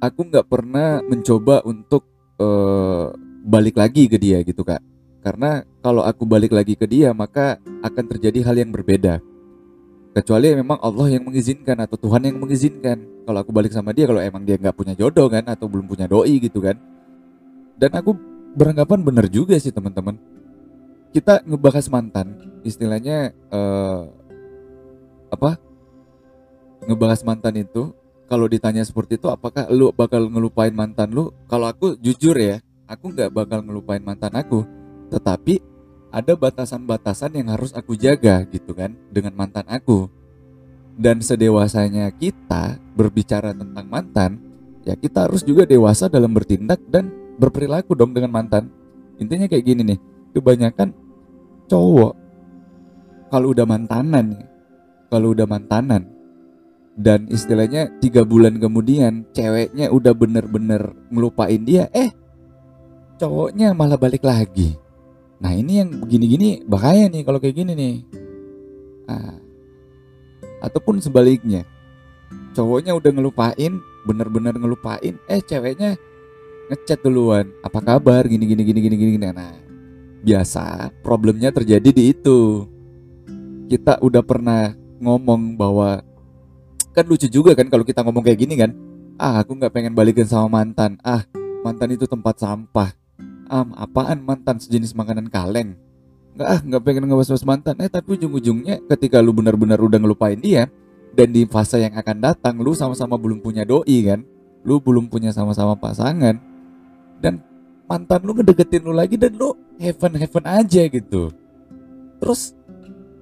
aku 0.00 0.20
nggak 0.24 0.48
pernah 0.48 1.04
mencoba 1.04 1.62
untuk 1.68 2.08
uh, 2.40 3.12
balik 3.44 3.76
lagi 3.76 4.08
ke 4.08 4.16
dia 4.16 4.40
gitu 4.42 4.64
kak. 4.64 4.80
Karena 5.18 5.66
kalau 5.82 6.06
aku 6.06 6.22
balik 6.24 6.54
lagi 6.54 6.78
ke 6.78 6.86
dia 6.86 7.10
maka 7.10 7.58
akan 7.82 8.04
terjadi 8.16 8.46
hal 8.46 8.56
yang 8.58 8.70
berbeda. 8.70 9.18
Kecuali 10.14 10.50
memang 10.56 10.80
Allah 10.82 11.14
yang 11.14 11.28
mengizinkan 11.28 11.78
atau 11.78 11.94
Tuhan 11.94 12.26
yang 12.26 12.38
mengizinkan. 12.40 13.26
Kalau 13.28 13.38
aku 13.38 13.52
balik 13.52 13.70
sama 13.70 13.92
dia 13.92 14.08
kalau 14.08 14.18
emang 14.18 14.42
dia 14.42 14.56
nggak 14.56 14.74
punya 14.74 14.94
jodoh 14.96 15.28
kan 15.28 15.44
atau 15.46 15.68
belum 15.68 15.86
punya 15.86 16.08
doi 16.08 16.40
gitu 16.40 16.58
kan. 16.64 16.74
Dan 17.78 17.94
aku 17.94 18.16
beranggapan 18.56 19.04
benar 19.04 19.26
juga 19.30 19.54
sih 19.60 19.70
teman-teman. 19.70 20.18
Kita 21.14 21.44
ngebahas 21.46 21.86
mantan, 21.88 22.60
istilahnya 22.66 23.32
uh, 23.48 24.10
apa 25.28 25.60
ngebahas 26.88 27.20
mantan 27.24 27.60
itu 27.60 27.92
kalau 28.28 28.48
ditanya 28.48 28.84
seperti 28.84 29.16
itu 29.16 29.28
apakah 29.28 29.68
lu 29.72 29.92
bakal 29.92 30.28
ngelupain 30.28 30.72
mantan 30.72 31.12
lu 31.12 31.32
kalau 31.48 31.68
aku 31.68 31.96
jujur 32.00 32.36
ya 32.36 32.60
aku 32.88 33.12
nggak 33.12 33.32
bakal 33.32 33.60
ngelupain 33.64 34.00
mantan 34.00 34.32
aku 34.36 34.64
tetapi 35.08 35.60
ada 36.08 36.32
batasan-batasan 36.32 37.36
yang 37.36 37.52
harus 37.52 37.72
aku 37.76 37.92
jaga 37.96 38.44
gitu 38.48 38.72
kan 38.72 38.96
dengan 39.12 39.36
mantan 39.36 39.64
aku. 39.68 40.08
Dan 40.98 41.22
sedewasanya 41.22 42.10
kita 42.10 42.80
berbicara 42.98 43.54
tentang 43.54 43.86
mantan 43.86 44.30
ya 44.82 44.98
kita 44.98 45.28
harus 45.28 45.46
juga 45.46 45.62
dewasa 45.68 46.10
dalam 46.10 46.34
bertindak 46.34 46.82
dan 46.90 47.12
berperilaku 47.38 47.94
dong 47.94 48.16
dengan 48.16 48.34
mantan. 48.34 48.72
Intinya 49.20 49.46
kayak 49.46 49.64
gini 49.66 49.82
nih 49.94 50.00
kebanyakan 50.34 50.94
cowok 51.68 52.14
kalau 53.28 53.52
udah 53.52 53.66
mantanan 53.68 54.32
ya 54.32 54.44
kalau 55.08 55.32
udah 55.32 55.48
mantanan 55.48 56.08
dan 56.98 57.30
istilahnya 57.30 57.88
tiga 58.02 58.26
bulan 58.26 58.58
kemudian 58.58 59.24
ceweknya 59.32 59.88
udah 59.92 60.12
bener-bener 60.12 60.92
ngelupain 61.12 61.62
dia 61.62 61.86
eh 61.94 62.10
cowoknya 63.20 63.72
malah 63.72 64.00
balik 64.00 64.24
lagi 64.26 64.74
nah 65.38 65.54
ini 65.54 65.82
yang 65.82 66.02
begini-gini 66.02 66.66
bahaya 66.66 67.06
nih 67.06 67.22
kalau 67.22 67.38
kayak 67.38 67.56
gini 67.56 67.72
nih. 67.74 67.96
Ah. 69.08 69.40
ataupun 70.60 71.00
sebaliknya 71.00 71.64
cowoknya 72.52 72.92
udah 72.92 73.08
ngelupain 73.08 73.80
bener-bener 74.04 74.52
ngelupain 74.52 75.16
eh 75.30 75.40
ceweknya 75.40 75.96
ngechat 76.68 77.00
duluan 77.00 77.48
apa 77.64 77.80
kabar? 77.80 78.28
Gini 78.28 78.44
gini 78.44 78.62
gini 78.62 78.80
gini 78.84 78.96
gini. 78.96 79.16
Nah 79.32 79.56
biasa 80.22 80.92
problemnya 81.00 81.48
terjadi 81.50 81.88
di 81.88 82.12
itu. 82.12 82.68
Kita 83.68 84.00
udah 84.00 84.22
pernah 84.24 84.72
ngomong 85.00 85.56
bahwa 85.56 86.00
kan 86.92 87.04
lucu 87.04 87.28
juga 87.28 87.52
kan 87.56 87.68
kalau 87.68 87.84
kita 87.84 88.04
ngomong 88.04 88.24
kayak 88.24 88.40
gini 88.40 88.54
kan. 88.56 88.70
Ah 89.18 89.42
aku 89.42 89.56
nggak 89.56 89.72
pengen 89.72 89.96
balikin 89.96 90.28
sama 90.28 90.60
mantan. 90.60 91.00
Ah 91.00 91.24
mantan 91.64 91.96
itu 91.96 92.04
tempat 92.04 92.38
sampah 92.38 92.92
ah 93.48 93.64
apaan 93.80 94.22
mantan 94.22 94.60
sejenis 94.60 94.94
makanan 94.94 95.32
kaleng? 95.32 95.74
Nggak 96.38 96.48
ah 96.48 96.60
nggak 96.62 96.82
pengen 96.84 97.04
ngebahas 97.10 97.42
mantan. 97.42 97.74
Eh 97.82 97.90
tapi 97.90 98.14
ujung-ujungnya 98.14 98.84
ketika 98.86 99.18
lu 99.18 99.34
benar-benar 99.34 99.80
udah 99.80 99.98
ngelupain 99.98 100.38
dia 100.38 100.70
dan 101.16 101.34
di 101.34 101.48
fase 101.48 101.82
yang 101.82 101.96
akan 101.96 102.16
datang 102.22 102.54
lu 102.60 102.76
sama-sama 102.76 103.18
belum 103.18 103.42
punya 103.42 103.66
doi 103.66 104.06
kan? 104.06 104.22
Lu 104.62 104.78
belum 104.78 105.10
punya 105.10 105.34
sama-sama 105.34 105.74
pasangan. 105.74 106.38
Dan 107.18 107.42
mantan 107.90 108.22
lu 108.22 108.36
ngedeketin 108.36 108.84
lu 108.86 108.94
lagi 108.94 109.18
dan 109.18 109.34
lu 109.34 109.56
heaven 109.80 110.14
heaven 110.14 110.44
aja 110.46 110.82
gitu. 110.86 111.34
Terus 112.22 112.54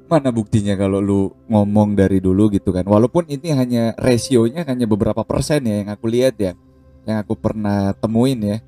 mana 0.07 0.31
buktinya 0.31 0.79
kalau 0.79 1.01
lu 1.03 1.33
ngomong 1.49 1.97
dari 1.97 2.21
dulu 2.21 2.53
gitu 2.53 2.75
kan? 2.75 2.85
Walaupun 2.85 3.31
ini 3.33 3.55
hanya 3.55 3.97
rasionya 3.97 4.67
hanya 4.69 4.85
beberapa 4.85 5.25
persen 5.25 5.65
ya 5.65 5.81
yang 5.81 5.89
aku 5.95 6.07
lihat 6.11 6.37
ya 6.37 6.53
yang 7.07 7.23
aku 7.23 7.39
pernah 7.39 7.95
temuin 7.95 8.43
ya 8.43 8.59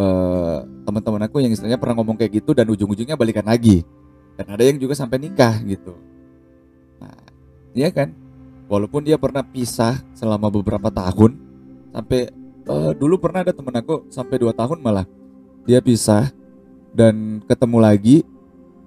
uh, 0.00 0.58
teman-teman 0.88 1.28
aku 1.28 1.44
yang 1.44 1.52
istilahnya 1.52 1.76
pernah 1.76 2.00
ngomong 2.00 2.16
kayak 2.16 2.40
gitu 2.40 2.56
dan 2.56 2.64
ujung-ujungnya 2.72 3.20
balikan 3.20 3.44
lagi. 3.44 3.84
Dan 4.40 4.46
ada 4.48 4.62
yang 4.64 4.80
juga 4.80 4.96
sampai 4.96 5.20
nikah 5.20 5.60
gitu. 5.68 5.92
Nah 6.96 7.20
iya 7.76 7.92
kan? 7.92 8.16
Walaupun 8.70 9.04
dia 9.04 9.20
pernah 9.20 9.44
pisah 9.44 10.00
selama 10.16 10.48
beberapa 10.48 10.88
tahun 10.88 11.36
sampai 11.90 12.30
uh, 12.70 12.92
dulu 12.94 13.18
pernah 13.18 13.44
ada 13.44 13.52
temen 13.52 13.74
aku 13.74 14.06
sampai 14.08 14.36
dua 14.38 14.54
tahun 14.54 14.78
malah 14.78 15.04
dia 15.66 15.82
pisah 15.82 16.30
dan 16.94 17.42
ketemu 17.44 17.78
lagi 17.82 18.16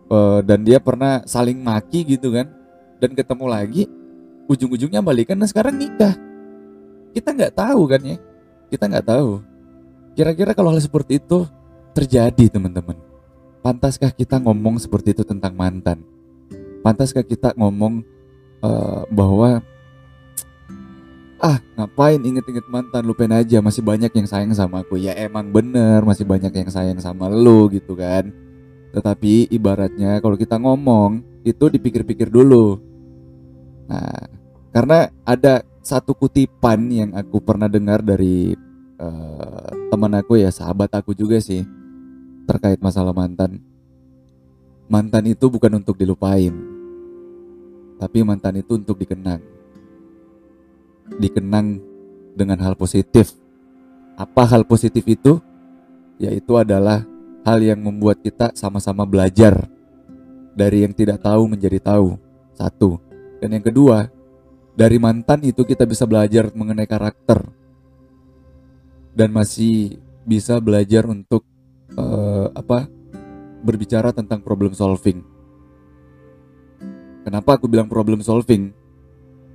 uh, 0.07 0.39
dan 0.41 0.63
dia 0.63 0.81
pernah 0.81 1.21
saling 1.29 1.59
maki 1.61 2.17
gitu 2.17 2.33
kan. 2.33 2.49
Dan 2.97 3.19
ketemu 3.19 3.45
lagi 3.51 3.83
ujung-ujungnya 4.47 5.03
balikan 5.03 5.35
dan 5.35 5.47
sekarang 5.51 5.75
nikah. 5.75 6.15
Kita 7.11 7.35
nggak 7.35 7.53
tahu 7.53 7.81
kan 7.85 8.01
ya? 8.01 8.17
Kita 8.71 8.87
nggak 8.87 9.05
tahu 9.05 9.52
kira-kira 10.13 10.53
kalau 10.53 10.73
hal 10.73 10.81
seperti 10.81 11.17
itu 11.17 11.45
terjadi 11.93 12.49
teman-teman 12.49 13.13
pantaskah 13.63 14.11
kita 14.11 14.43
ngomong 14.43 14.75
seperti 14.77 15.15
itu 15.15 15.23
tentang 15.23 15.55
mantan? 15.55 16.03
Pantaskah 16.83 17.23
kita 17.23 17.55
ngomong 17.55 18.03
uh, 18.59 19.07
bahwa 19.07 19.63
ah 21.39 21.57
ngapain 21.79 22.19
inget-inget 22.19 22.67
mantan? 22.67 23.07
Lupain 23.07 23.31
aja 23.31 23.63
masih 23.63 23.79
banyak 23.79 24.11
yang 24.11 24.27
sayang 24.27 24.51
sama 24.51 24.83
aku. 24.83 24.99
Ya 24.99 25.15
emang 25.15 25.47
bener 25.55 26.03
masih 26.03 26.27
banyak 26.27 26.51
yang 26.51 26.69
sayang 26.69 26.99
sama 26.99 27.31
lu 27.31 27.71
gitu 27.71 27.95
kan. 27.95 28.27
Tetapi 28.91 29.47
ibaratnya 29.49 30.19
kalau 30.19 30.35
kita 30.35 30.59
ngomong 30.59 31.23
itu 31.47 31.71
dipikir-pikir 31.71 32.27
dulu. 32.27 32.77
Nah, 33.87 34.27
karena 34.75 35.07
ada 35.23 35.63
satu 35.83 36.15
kutipan 36.15 36.91
yang 36.91 37.09
aku 37.15 37.39
pernah 37.39 37.71
dengar 37.71 38.03
dari 38.03 38.55
uh, 39.03 39.71
teman 39.91 40.13
aku 40.15 40.39
ya, 40.39 40.47
sahabat 40.47 40.87
aku 40.95 41.11
juga 41.11 41.43
sih 41.43 41.67
terkait 42.47 42.79
masalah 42.79 43.11
mantan. 43.11 43.59
Mantan 44.87 45.23
itu 45.31 45.47
bukan 45.47 45.79
untuk 45.79 45.95
dilupain. 45.95 46.51
Tapi 47.99 48.19
mantan 48.23 48.59
itu 48.59 48.75
untuk 48.75 48.99
dikenang. 48.99 49.39
Dikenang 51.19 51.79
dengan 52.35 52.59
hal 52.59 52.75
positif. 52.75 53.31
Apa 54.19 54.43
hal 54.43 54.67
positif 54.67 55.03
itu? 55.07 55.39
Yaitu 56.19 56.59
adalah 56.59 57.07
hal 57.47 57.59
yang 57.63 57.79
membuat 57.79 58.19
kita 58.19 58.51
sama-sama 58.55 59.07
belajar 59.07 59.55
dari 60.53 60.83
yang 60.83 60.91
tidak 60.91 61.23
tahu 61.23 61.47
menjadi 61.47 61.79
tahu. 61.79 62.19
Satu. 62.53 62.99
Dan 63.39 63.55
yang 63.59 63.65
kedua, 63.65 64.11
dari 64.75 64.99
mantan 64.99 65.41
itu 65.47 65.63
kita 65.63 65.87
bisa 65.87 66.03
belajar 66.03 66.51
mengenai 66.53 66.85
karakter 66.85 67.62
dan 69.13 69.29
masih 69.29 70.01
bisa 70.25 70.57
belajar 70.57 71.05
untuk 71.05 71.45
uh, 71.97 72.49
apa? 72.53 72.89
berbicara 73.63 74.11
tentang 74.11 74.43
problem 74.43 74.75
solving. 74.75 75.23
Kenapa 77.23 77.55
aku 77.55 77.71
bilang 77.71 77.87
problem 77.87 78.19
solving? 78.19 78.75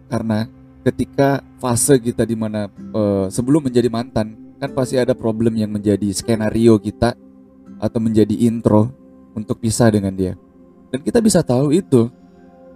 Karena 0.08 0.48
ketika 0.80 1.44
fase 1.60 2.00
kita 2.00 2.24
di 2.24 2.32
mana 2.32 2.72
uh, 2.96 3.28
sebelum 3.28 3.68
menjadi 3.68 3.92
mantan, 3.92 4.56
kan 4.56 4.72
pasti 4.72 4.96
ada 4.96 5.12
problem 5.12 5.60
yang 5.60 5.68
menjadi 5.68 6.08
skenario 6.16 6.80
kita 6.80 7.12
atau 7.76 8.00
menjadi 8.00 8.32
intro 8.48 8.88
untuk 9.36 9.60
pisah 9.60 9.92
dengan 9.92 10.16
dia. 10.16 10.32
Dan 10.88 11.04
kita 11.04 11.20
bisa 11.20 11.44
tahu 11.44 11.76
itu 11.76 12.08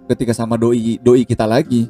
ketika 0.05 0.37
sama 0.37 0.53
doi 0.53 1.01
doi 1.01 1.25
kita 1.25 1.49
lagi. 1.49 1.89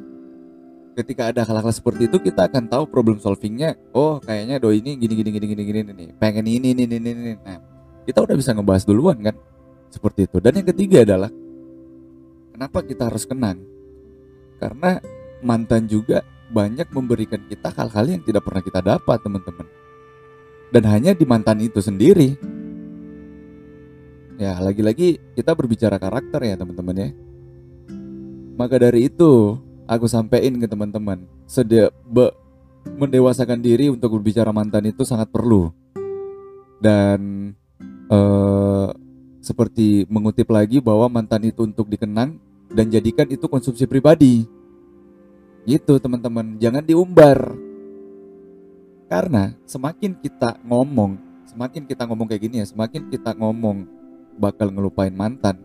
Ketika 0.94 1.34
ada 1.34 1.42
hal-hal 1.42 1.74
seperti 1.74 2.06
itu 2.06 2.22
kita 2.22 2.46
akan 2.46 2.70
tahu 2.70 2.86
problem 2.86 3.18
solvingnya. 3.18 3.74
Oh 3.98 4.22
kayaknya 4.22 4.62
doi 4.62 4.78
ini 4.78 4.94
gini 4.98 5.14
gini 5.18 5.30
gini 5.34 5.46
gini 5.50 5.64
gini 5.66 5.80
nih. 5.90 6.10
Pengen 6.22 6.46
ini 6.46 6.78
ini 6.78 6.86
ini 6.86 6.98
ini. 7.02 7.34
Nah 7.42 7.58
kita 8.06 8.22
udah 8.22 8.36
bisa 8.38 8.54
ngebahas 8.54 8.86
duluan 8.86 9.18
kan 9.22 9.36
seperti 9.90 10.30
itu. 10.30 10.38
Dan 10.38 10.62
yang 10.62 10.68
ketiga 10.70 11.02
adalah 11.02 11.34
kenapa 12.54 12.86
kita 12.86 13.10
harus 13.10 13.26
kenang? 13.26 13.58
Karena 14.62 15.02
mantan 15.42 15.90
juga 15.90 16.22
banyak 16.54 16.88
memberikan 16.94 17.42
kita 17.50 17.74
hal-hal 17.74 18.06
yang 18.06 18.22
tidak 18.22 18.46
pernah 18.46 18.62
kita 18.62 18.80
dapat 18.86 19.18
teman-teman 19.26 19.66
dan 20.74 20.84
hanya 20.90 21.12
di 21.14 21.26
mantan 21.26 21.62
itu 21.62 21.82
sendiri 21.82 22.34
ya 24.42 24.58
lagi-lagi 24.58 25.22
kita 25.38 25.54
berbicara 25.58 25.98
karakter 25.98 26.42
ya 26.42 26.58
teman-teman 26.58 26.96
ya 26.98 27.10
maka 28.58 28.82
dari 28.82 29.10
itu 29.10 29.58
aku 29.88 30.06
sampaikan 30.08 30.60
ke 30.60 30.68
teman-teman. 30.68 31.26
Sedia 31.48 31.92
mendewasakan 33.00 33.60
diri 33.64 33.88
untuk 33.88 34.20
berbicara 34.20 34.52
mantan 34.52 34.90
itu 34.90 35.04
sangat 35.08 35.32
perlu. 35.32 35.72
Dan 36.84 37.52
eh, 38.12 38.90
seperti 39.44 40.08
mengutip 40.08 40.52
lagi 40.52 40.80
bahwa 40.80 41.08
mantan 41.08 41.48
itu 41.48 41.64
untuk 41.64 41.88
dikenang 41.88 42.40
dan 42.72 42.86
jadikan 42.92 43.28
itu 43.28 43.48
konsumsi 43.48 43.88
pribadi. 43.88 44.44
Gitu 45.64 45.94
teman-teman. 46.00 46.60
Jangan 46.60 46.84
diumbar. 46.84 47.40
Karena 49.08 49.54
semakin 49.68 50.18
kita 50.18 50.58
ngomong 50.66 51.34
semakin 51.54 51.86
kita 51.86 52.10
ngomong 52.10 52.26
kayak 52.26 52.50
gini 52.50 52.66
ya 52.66 52.68
semakin 52.68 53.14
kita 53.14 53.38
ngomong 53.38 53.86
bakal 54.42 54.74
ngelupain 54.74 55.14
mantan 55.14 55.62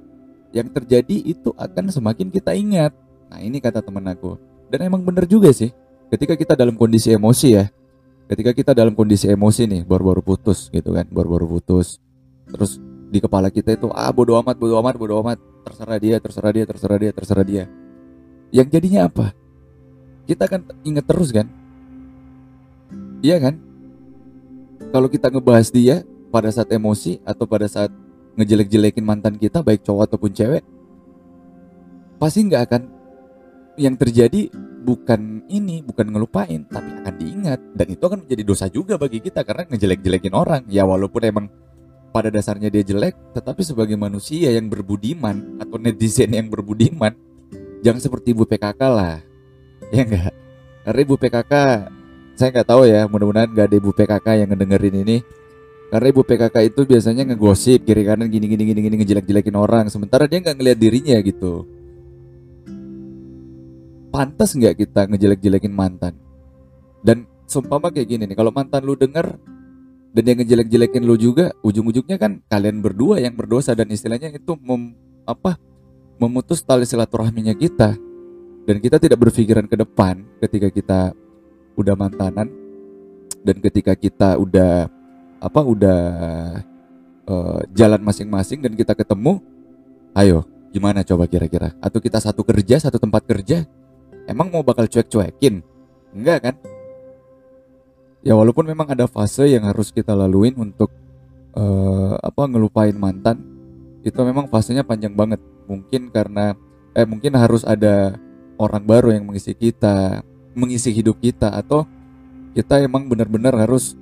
yang 0.52 0.68
terjadi 0.68 1.16
itu 1.24 1.56
akan 1.56 1.88
semakin 1.88 2.28
kita 2.28 2.52
ingat 2.52 2.92
nah 3.28 3.38
ini 3.40 3.60
kata 3.60 3.84
temen 3.84 4.04
aku. 4.08 4.40
Dan 4.68 4.88
emang 4.88 5.00
bener 5.00 5.24
juga 5.24 5.52
sih 5.52 5.72
ketika 6.12 6.34
kita 6.36 6.52
dalam 6.56 6.76
kondisi 6.76 7.12
emosi 7.12 7.48
ya 7.52 7.68
ketika 8.28 8.52
kita 8.52 8.72
dalam 8.76 8.92
kondisi 8.92 9.28
emosi 9.28 9.64
nih 9.64 9.82
baru-baru 9.88 10.20
putus 10.20 10.68
gitu 10.68 10.92
kan 10.92 11.08
baru-baru 11.08 11.56
putus 11.56 12.00
terus 12.48 12.80
di 13.08 13.20
kepala 13.20 13.48
kita 13.48 13.72
itu 13.72 13.88
ah 13.92 14.12
bodo 14.12 14.36
amat 14.36 14.56
bodo 14.56 14.76
amat 14.80 14.94
bodo 15.00 15.20
amat 15.24 15.40
terserah 15.64 15.98
dia 16.00 16.16
terserah 16.20 16.52
dia 16.52 16.64
terserah 16.64 16.98
dia 17.00 17.10
terserah 17.12 17.44
dia. 17.44 17.64
Yang 18.48 18.68
jadinya 18.80 19.00
apa? 19.08 19.36
Kita 20.24 20.44
kan 20.48 20.64
inget 20.84 21.04
terus 21.04 21.28
kan? 21.32 21.48
Iya 23.20 23.36
kan? 23.40 23.60
Kalau 24.88 25.08
kita 25.12 25.28
ngebahas 25.28 25.68
dia 25.68 26.04
pada 26.32 26.48
saat 26.48 26.68
emosi 26.72 27.20
atau 27.24 27.44
pada 27.44 27.68
saat 27.68 27.92
ngejelek-jelekin 28.36 29.04
mantan 29.04 29.36
kita 29.36 29.60
baik 29.64 29.84
cowok 29.84 30.08
ataupun 30.08 30.30
cewek 30.32 30.62
pasti 32.20 32.46
nggak 32.46 32.62
akan 32.70 32.82
yang 33.78 33.94
terjadi 33.94 34.50
bukan 34.82 35.44
ini 35.52 35.84
bukan 35.84 36.08
ngelupain 36.10 36.66
tapi 36.68 36.90
akan 37.02 37.14
diingat. 37.16 37.60
Dan 37.72 37.86
itu 37.94 38.02
akan 38.04 38.26
menjadi 38.26 38.42
dosa 38.42 38.66
juga 38.68 38.98
bagi 38.98 39.22
kita 39.22 39.46
karena 39.46 39.68
ngejelek-jelekin 39.70 40.34
orang. 40.34 40.62
Ya 40.68 40.82
walaupun 40.84 41.22
emang 41.24 41.46
pada 42.08 42.32
dasarnya 42.32 42.72
dia 42.72 42.82
jelek 42.82 43.14
tetapi 43.36 43.60
sebagai 43.62 43.94
manusia 43.94 44.48
yang 44.48 44.66
berbudiman 44.72 45.60
atau 45.60 45.76
netizen 45.76 46.32
yang 46.32 46.48
berbudiman 46.48 47.12
jangan 47.84 48.00
seperti 48.00 48.34
ibu 48.34 48.44
PKK 48.48 48.80
lah. 48.88 49.16
Ya 49.94 50.04
enggak? 50.04 50.34
Karena 50.84 51.00
ibu 51.00 51.14
PKK 51.16 51.52
saya 52.36 52.48
nggak 52.52 52.68
tahu 52.68 52.82
ya 52.84 53.08
mudah-mudahan 53.08 53.48
nggak 53.48 53.66
ada 53.72 53.76
ibu 53.80 53.90
PKK 53.94 54.26
yang 54.44 54.48
ngedengerin 54.52 54.96
ini. 55.00 55.18
Karena 55.88 56.06
ibu 56.12 56.20
PKK 56.20 56.56
itu 56.68 56.84
biasanya 56.84 57.24
ngegosip 57.32 57.88
kiri 57.88 58.04
kanan 58.04 58.28
gini 58.28 58.44
gini 58.44 58.68
gini 58.68 58.80
gini 58.84 58.94
ngejelek-jelekin 59.00 59.56
orang 59.56 59.88
sementara 59.88 60.28
dia 60.28 60.44
nggak 60.44 60.60
ngeliat 60.60 60.76
dirinya 60.76 61.16
gitu 61.24 61.77
pantas 64.08 64.56
nggak 64.56 64.74
kita 64.84 65.06
ngejelek-jelekin 65.08 65.72
mantan? 65.72 66.16
Dan 67.04 67.28
sumpama 67.48 67.88
kayak 67.88 68.08
gini 68.08 68.22
nih 68.28 68.36
kalau 68.36 68.52
mantan 68.52 68.84
lu 68.84 68.98
denger 68.98 69.38
dan 70.12 70.24
yang 70.24 70.38
ngejelek-jelekin 70.40 71.02
lu 71.04 71.16
juga 71.16 71.52
ujung-ujungnya 71.60 72.16
kan 72.16 72.40
kalian 72.48 72.80
berdua 72.80 73.20
yang 73.20 73.36
berdosa 73.36 73.76
dan 73.76 73.88
istilahnya 73.92 74.32
itu 74.32 74.56
mem, 74.60 74.96
apa 75.28 75.60
memutus 76.18 76.64
tali 76.64 76.84
silaturahminya 76.84 77.54
kita. 77.54 77.96
Dan 78.68 78.84
kita 78.84 79.00
tidak 79.00 79.16
berpikiran 79.24 79.64
ke 79.64 79.80
depan 79.80 80.28
ketika 80.44 80.68
kita 80.68 81.00
udah 81.72 81.94
mantanan 81.96 82.52
dan 83.40 83.56
ketika 83.64 83.96
kita 83.96 84.36
udah 84.36 84.92
apa 85.40 85.60
udah 85.64 86.00
uh, 87.24 87.60
jalan 87.72 88.02
masing-masing 88.04 88.60
dan 88.60 88.76
kita 88.76 88.92
ketemu 88.92 89.40
ayo 90.12 90.44
gimana 90.68 91.00
coba 91.00 91.24
kira-kira? 91.24 91.72
Atau 91.80 92.04
kita 92.04 92.20
satu 92.20 92.44
kerja 92.44 92.76
satu 92.76 93.00
tempat 93.00 93.24
kerja 93.24 93.64
emang 94.28 94.52
mau 94.52 94.60
bakal 94.60 94.84
cuek-cuekin? 94.86 95.64
Enggak 96.12 96.38
kan? 96.44 96.54
Ya 98.20 98.36
walaupun 98.36 98.68
memang 98.68 98.92
ada 98.92 99.08
fase 99.08 99.48
yang 99.48 99.64
harus 99.64 99.88
kita 99.88 100.12
laluin 100.12 100.52
untuk 100.58 100.92
uh, 101.56 102.14
apa 102.20 102.44
ngelupain 102.44 102.92
mantan 102.92 103.40
itu 104.04 104.18
memang 104.20 104.46
fasenya 104.52 104.84
panjang 104.84 105.16
banget. 105.16 105.40
Mungkin 105.64 106.12
karena 106.12 106.52
eh 106.92 107.08
mungkin 107.08 107.34
harus 107.40 107.64
ada 107.64 108.20
orang 108.58 108.84
baru 108.84 109.14
yang 109.14 109.24
mengisi 109.24 109.54
kita, 109.54 110.20
mengisi 110.52 110.90
hidup 110.90 111.22
kita 111.22 111.54
atau 111.54 111.86
kita 112.52 112.82
emang 112.82 113.06
benar-benar 113.06 113.54
harus 113.54 113.94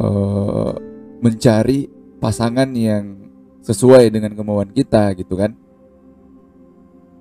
uh, 0.00 0.74
mencari 1.22 1.86
pasangan 2.18 2.66
yang 2.74 3.14
sesuai 3.62 4.10
dengan 4.10 4.34
kemauan 4.34 4.74
kita 4.74 5.14
gitu 5.14 5.38
kan. 5.38 5.54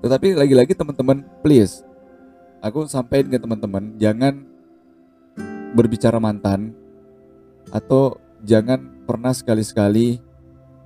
Tetapi 0.02 0.34
lagi-lagi 0.34 0.74
teman-teman 0.74 1.22
please 1.46 1.86
aku 2.62 2.88
sampaikan 2.88 3.28
ke 3.34 3.38
teman-teman 3.42 3.98
jangan 3.98 4.46
berbicara 5.76 6.22
mantan 6.22 6.72
atau 7.74 8.16
jangan 8.46 8.80
pernah 9.04 9.34
sekali-sekali 9.36 10.22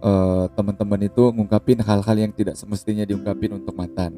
uh, 0.01 0.47
teman-teman 0.55 1.05
itu 1.05 1.23
ngungkapin 1.35 1.83
hal-hal 1.83 2.17
yang 2.17 2.31
tidak 2.31 2.55
semestinya 2.57 3.03
diungkapin 3.05 3.59
untuk 3.59 3.75
mantan 3.75 4.15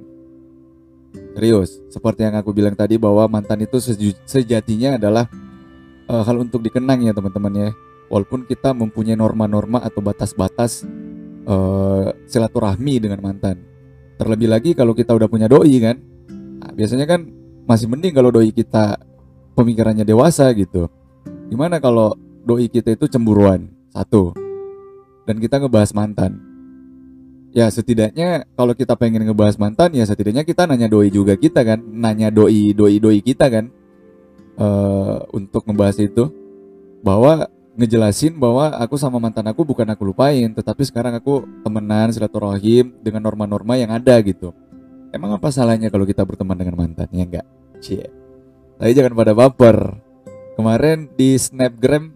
Serius, 1.38 1.78
seperti 1.94 2.26
yang 2.26 2.36
aku 2.42 2.50
bilang 2.50 2.74
tadi 2.74 2.98
bahwa 2.98 3.30
mantan 3.30 3.62
itu 3.62 3.78
sejatinya 4.26 4.98
adalah 4.98 5.30
uh, 6.10 6.26
hal 6.26 6.42
untuk 6.42 6.66
dikenang 6.66 7.06
ya 7.06 7.14
teman-teman 7.14 7.54
ya. 7.54 7.70
Walaupun 8.10 8.50
kita 8.50 8.74
mempunyai 8.74 9.14
norma-norma 9.14 9.84
atau 9.84 10.02
batas-batas 10.02 10.82
uh, 11.46 12.10
silaturahmi 12.26 13.04
dengan 13.04 13.22
mantan. 13.22 13.62
Terlebih 14.18 14.50
lagi 14.50 14.72
kalau 14.74 14.98
kita 14.98 15.14
udah 15.14 15.30
punya 15.30 15.46
doi 15.46 15.78
kan, 15.78 16.02
nah, 16.58 16.74
biasanya 16.74 17.06
kan 17.06 17.30
masih 17.68 17.92
mending 17.92 18.16
kalau 18.16 18.32
doi 18.32 18.50
kita 18.56 18.96
pemikirannya 19.54 20.08
dewasa 20.08 20.48
gitu. 20.56 20.88
Gimana 21.52 21.84
kalau 21.84 22.16
doi 22.48 22.72
kita 22.72 22.96
itu 22.96 23.12
cemburuan 23.12 23.68
satu, 23.92 24.32
dan 25.28 25.36
kita 25.44 25.60
ngebahas 25.60 25.92
mantan. 25.92 26.40
Ya 27.52 27.68
setidaknya 27.68 28.48
kalau 28.56 28.72
kita 28.72 28.96
pengen 28.96 29.28
ngebahas 29.28 29.60
mantan 29.60 29.92
ya 29.92 30.08
setidaknya 30.08 30.48
kita 30.48 30.64
nanya 30.64 30.88
doi 30.88 31.12
juga 31.12 31.36
kita 31.36 31.68
kan. 31.68 31.84
Nanya 31.84 32.32
doi 32.32 32.72
doi 32.72 33.04
doi 33.04 33.20
kita 33.20 33.52
kan. 33.52 33.68
Uh, 34.58 35.22
untuk 35.36 35.68
ngebahas 35.68 36.00
itu. 36.00 36.32
Bahwa 37.04 37.52
ngejelasin 37.78 38.40
bahwa 38.40 38.74
aku 38.80 38.98
sama 38.98 39.22
mantan 39.22 39.46
aku 39.52 39.62
bukan 39.62 39.86
aku 39.86 40.10
lupain 40.10 40.50
tetapi 40.50 40.82
sekarang 40.82 41.14
aku 41.14 41.46
temenan 41.62 42.10
silaturahim 42.10 42.90
dengan 43.04 43.28
norma-norma 43.28 43.76
yang 43.76 43.92
ada 43.92 44.16
gitu. 44.24 44.56
Emang 45.12 45.36
apa 45.36 45.50
salahnya 45.52 45.92
kalau 45.92 46.06
kita 46.08 46.26
berteman 46.26 46.58
dengan 46.58 46.76
mantan 46.78 47.08
ya 47.14 47.26
enggak 47.26 47.48
cie. 47.80 48.08
Tapi 48.78 48.92
jangan 48.94 49.14
pada 49.18 49.34
baper. 49.34 49.78
Kemarin 50.58 51.10
di 51.14 51.38
snapgram 51.38 52.14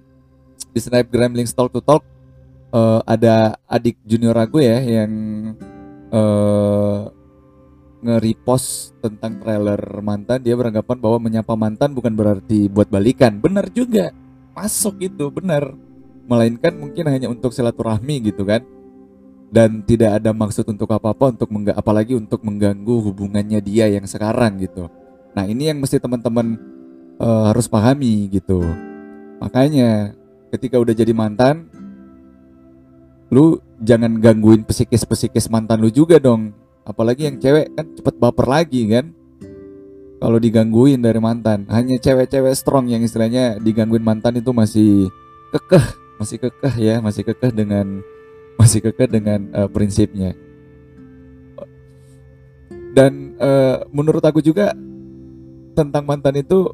di 0.72 0.80
snapgram 0.80 1.36
link 1.36 1.50
talk 1.52 1.70
to 1.74 1.82
talk 1.84 2.02
uh, 2.74 3.02
ada 3.04 3.60
adik 3.68 4.00
junior 4.08 4.34
aku 4.38 4.64
ya 4.64 4.80
yang 4.82 5.12
uh, 6.10 7.12
nge-repost 8.02 8.98
tentang 9.02 9.38
trailer 9.38 9.78
mantan. 10.02 10.42
Dia 10.42 10.58
beranggapan 10.58 10.98
bahwa 10.98 11.18
menyapa 11.22 11.54
mantan 11.54 11.94
bukan 11.94 12.14
berarti 12.18 12.66
buat 12.66 12.90
balikan. 12.90 13.38
Benar 13.38 13.70
juga. 13.70 14.10
Masuk 14.58 14.98
itu 15.06 15.30
benar. 15.30 15.78
Melainkan 16.26 16.74
mungkin 16.78 17.06
hanya 17.10 17.30
untuk 17.30 17.54
silaturahmi 17.54 18.34
gitu 18.34 18.42
kan. 18.42 18.66
Dan 19.52 19.84
tidak 19.84 20.24
ada 20.24 20.32
maksud 20.32 20.66
untuk 20.66 20.90
apa-apa 20.90 21.36
untuk 21.36 21.52
mengga 21.52 21.76
apalagi 21.76 22.16
untuk 22.16 22.42
mengganggu 22.42 23.12
hubungannya 23.12 23.60
dia 23.60 23.86
yang 23.92 24.08
sekarang 24.08 24.64
gitu 24.64 24.88
nah 25.32 25.48
ini 25.48 25.72
yang 25.72 25.80
mesti 25.80 25.98
teman-teman 25.98 26.60
uh, 27.20 27.52
harus 27.52 27.68
pahami 27.72 28.28
gitu 28.32 28.62
makanya 29.40 30.14
ketika 30.52 30.78
udah 30.78 30.92
jadi 30.92 31.16
mantan 31.16 31.72
lu 33.32 33.64
jangan 33.80 34.20
gangguin 34.20 34.68
psikis-psikis 34.68 35.48
mantan 35.48 35.80
lu 35.80 35.90
juga 35.90 36.20
dong. 36.20 36.52
Apalagi 36.84 37.32
yang 37.32 37.40
cewek 37.40 37.72
kan 37.74 37.88
cepet 37.96 38.16
baper 38.20 38.46
lagi 38.46 38.86
kan. 38.92 39.16
Kalau 40.22 40.38
digangguin 40.38 41.02
dari 41.02 41.18
mantan, 41.18 41.66
hanya 41.74 41.98
cewek-cewek 41.98 42.54
strong 42.54 42.86
yang 42.86 43.02
istilahnya 43.02 43.58
digangguin 43.58 44.06
mantan 44.06 44.38
itu 44.38 44.54
masih 44.54 45.10
kekeh, 45.50 45.82
masih 46.22 46.38
kekeh 46.38 46.74
ya, 46.78 46.96
masih 47.02 47.26
kekeh 47.26 47.50
dengan 47.50 48.06
masih 48.62 48.86
kekeh 48.86 49.10
dengan 49.10 49.50
uh, 49.50 49.66
prinsipnya. 49.66 50.38
Dan 52.94 53.34
uh, 53.42 53.82
menurut 53.90 54.22
aku 54.22 54.46
juga 54.46 54.78
tentang 55.74 56.04
mantan 56.04 56.36
itu 56.40 56.72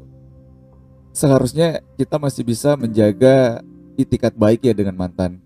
seharusnya 1.14 1.82
kita 1.98 2.16
masih 2.20 2.46
bisa 2.46 2.78
menjaga 2.78 3.62
itikat 3.98 4.34
baik 4.38 4.62
ya 4.66 4.74
dengan 4.74 4.94
mantan. 4.94 5.42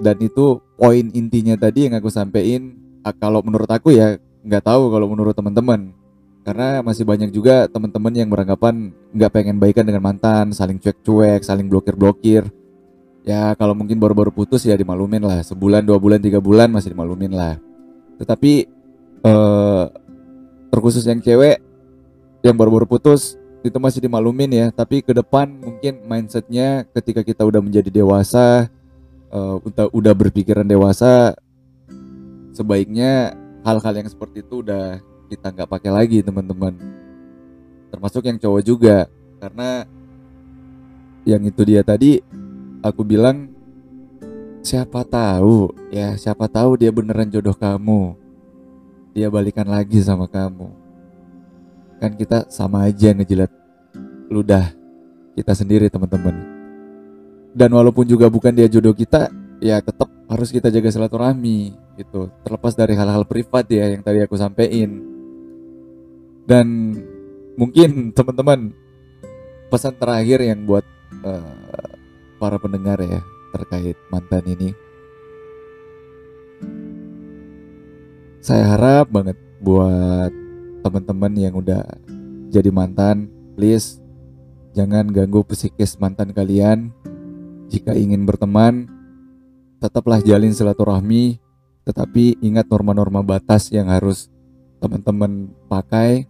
Dan 0.00 0.16
itu 0.20 0.60
poin 0.76 1.12
intinya 1.12 1.56
tadi 1.56 1.88
yang 1.88 1.96
aku 1.96 2.08
sampaikan 2.08 2.76
kalau 3.20 3.40
menurut 3.44 3.68
aku 3.68 3.92
ya 3.92 4.16
nggak 4.44 4.64
tahu 4.64 4.92
kalau 4.92 5.06
menurut 5.08 5.32
teman-teman. 5.32 5.92
Karena 6.40 6.80
masih 6.80 7.04
banyak 7.04 7.30
juga 7.36 7.68
teman-teman 7.68 8.12
yang 8.16 8.28
beranggapan 8.32 8.96
nggak 9.12 9.30
pengen 9.32 9.56
baikan 9.60 9.84
dengan 9.84 10.00
mantan 10.00 10.56
saling 10.56 10.80
cuek-cuek 10.80 11.44
saling 11.44 11.68
blokir-blokir. 11.68 12.48
Ya 13.24 13.52
kalau 13.60 13.76
mungkin 13.76 14.00
baru-baru 14.00 14.32
putus 14.32 14.64
ya 14.64 14.76
dimalumin 14.76 15.20
lah. 15.20 15.44
Sebulan 15.44 15.84
dua 15.84 16.00
bulan 16.00 16.20
tiga 16.20 16.40
bulan 16.40 16.72
masih 16.72 16.96
dimalumin 16.96 17.32
lah. 17.36 17.60
Tetapi 18.16 18.52
eh, 19.20 19.84
terkhusus 20.72 21.04
yang 21.04 21.20
cewek 21.20 21.69
yang 22.40 22.56
baru-baru 22.56 22.88
putus 22.88 23.36
itu 23.60 23.76
masih 23.76 24.00
dimalumin 24.04 24.48
ya. 24.48 24.66
Tapi 24.72 25.04
ke 25.04 25.12
depan 25.12 25.48
mungkin 25.48 26.04
mindsetnya 26.08 26.88
ketika 26.96 27.20
kita 27.20 27.44
udah 27.44 27.60
menjadi 27.60 27.92
dewasa 27.92 28.68
uh, 29.28 29.60
udah 29.60 29.92
udah 29.92 30.12
berpikiran 30.16 30.64
dewasa 30.64 31.36
sebaiknya 32.56 33.36
hal-hal 33.60 33.94
yang 33.94 34.08
seperti 34.08 34.40
itu 34.40 34.64
udah 34.64 34.98
kita 35.28 35.52
nggak 35.52 35.68
pakai 35.68 35.90
lagi 35.92 36.18
teman-teman. 36.24 36.74
Termasuk 37.92 38.24
yang 38.24 38.40
cowok 38.40 38.62
juga. 38.64 38.98
Karena 39.40 39.84
yang 41.28 41.44
itu 41.44 41.60
dia 41.64 41.84
tadi 41.84 42.20
aku 42.80 43.04
bilang 43.04 43.52
siapa 44.64 45.04
tahu 45.04 45.72
ya 45.92 46.16
siapa 46.16 46.48
tahu 46.48 46.80
dia 46.80 46.88
beneran 46.88 47.28
jodoh 47.28 47.56
kamu. 47.56 48.16
Dia 49.10 49.26
balikan 49.26 49.66
lagi 49.66 49.98
sama 50.00 50.30
kamu 50.30 50.79
kan 52.00 52.16
kita 52.16 52.48
sama 52.48 52.88
aja 52.88 53.12
ngejilat 53.12 53.52
ludah 54.32 54.72
kita 55.36 55.52
sendiri 55.52 55.92
teman-teman. 55.92 56.34
Dan 57.52 57.70
walaupun 57.76 58.08
juga 58.08 58.32
bukan 58.32 58.56
dia 58.56 58.66
jodoh 58.66 58.96
kita 58.96 59.28
ya 59.60 59.84
tetap 59.84 60.08
harus 60.26 60.48
kita 60.48 60.72
jaga 60.72 60.88
silaturahmi 60.88 61.76
gitu. 62.00 62.32
Terlepas 62.42 62.72
dari 62.72 62.96
hal-hal 62.96 63.28
privat 63.28 63.68
ya 63.68 63.92
yang 63.92 64.00
tadi 64.00 64.24
aku 64.24 64.34
sampaikan 64.34 65.04
dan 66.48 66.96
mungkin 67.54 68.10
teman-teman 68.16 68.72
pesan 69.68 69.94
terakhir 70.00 70.40
yang 70.42 70.66
buat 70.66 70.82
uh, 71.22 71.94
para 72.40 72.56
pendengar 72.56 72.98
ya 73.04 73.20
terkait 73.52 73.94
mantan 74.08 74.42
ini. 74.48 74.70
Saya 78.40 78.72
harap 78.72 79.12
banget 79.12 79.36
buat 79.60 80.32
teman-teman 80.80 81.32
yang 81.36 81.54
udah 81.56 81.84
jadi 82.50 82.68
mantan, 82.74 83.30
please 83.54 84.00
jangan 84.74 85.08
ganggu 85.10 85.46
psikis 85.46 85.98
mantan 86.00 86.34
kalian. 86.34 86.90
Jika 87.70 87.94
ingin 87.94 88.26
berteman, 88.26 88.90
tetaplah 89.78 90.18
jalin 90.18 90.50
silaturahmi, 90.50 91.38
tetapi 91.86 92.42
ingat 92.42 92.66
norma-norma 92.66 93.22
batas 93.22 93.70
yang 93.70 93.86
harus 93.86 94.26
teman-teman 94.82 95.54
pakai 95.70 96.26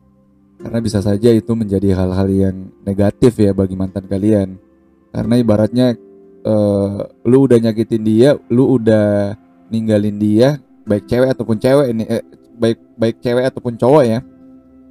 karena 0.61 0.79
bisa 0.85 1.01
saja 1.01 1.33
itu 1.33 1.57
menjadi 1.57 1.97
hal-hal 1.97 2.29
yang 2.29 2.57
negatif 2.85 3.41
ya 3.41 3.57
bagi 3.57 3.73
mantan 3.81 4.05
kalian. 4.05 4.61
Karena 5.09 5.41
ibaratnya 5.41 5.97
uh, 6.45 7.09
lu 7.25 7.49
udah 7.49 7.57
nyakitin 7.57 8.05
dia, 8.05 8.37
lu 8.53 8.77
udah 8.77 9.35
ninggalin 9.73 10.21
dia, 10.21 10.61
baik 10.85 11.09
cewek 11.09 11.33
ataupun 11.33 11.57
cewek 11.57 11.87
ini 11.97 12.05
eh, 12.05 12.25
baik 12.61 12.79
baik 13.01 13.17
cewek 13.25 13.45
ataupun 13.49 13.81
cowok 13.81 14.05
ya 14.05 14.21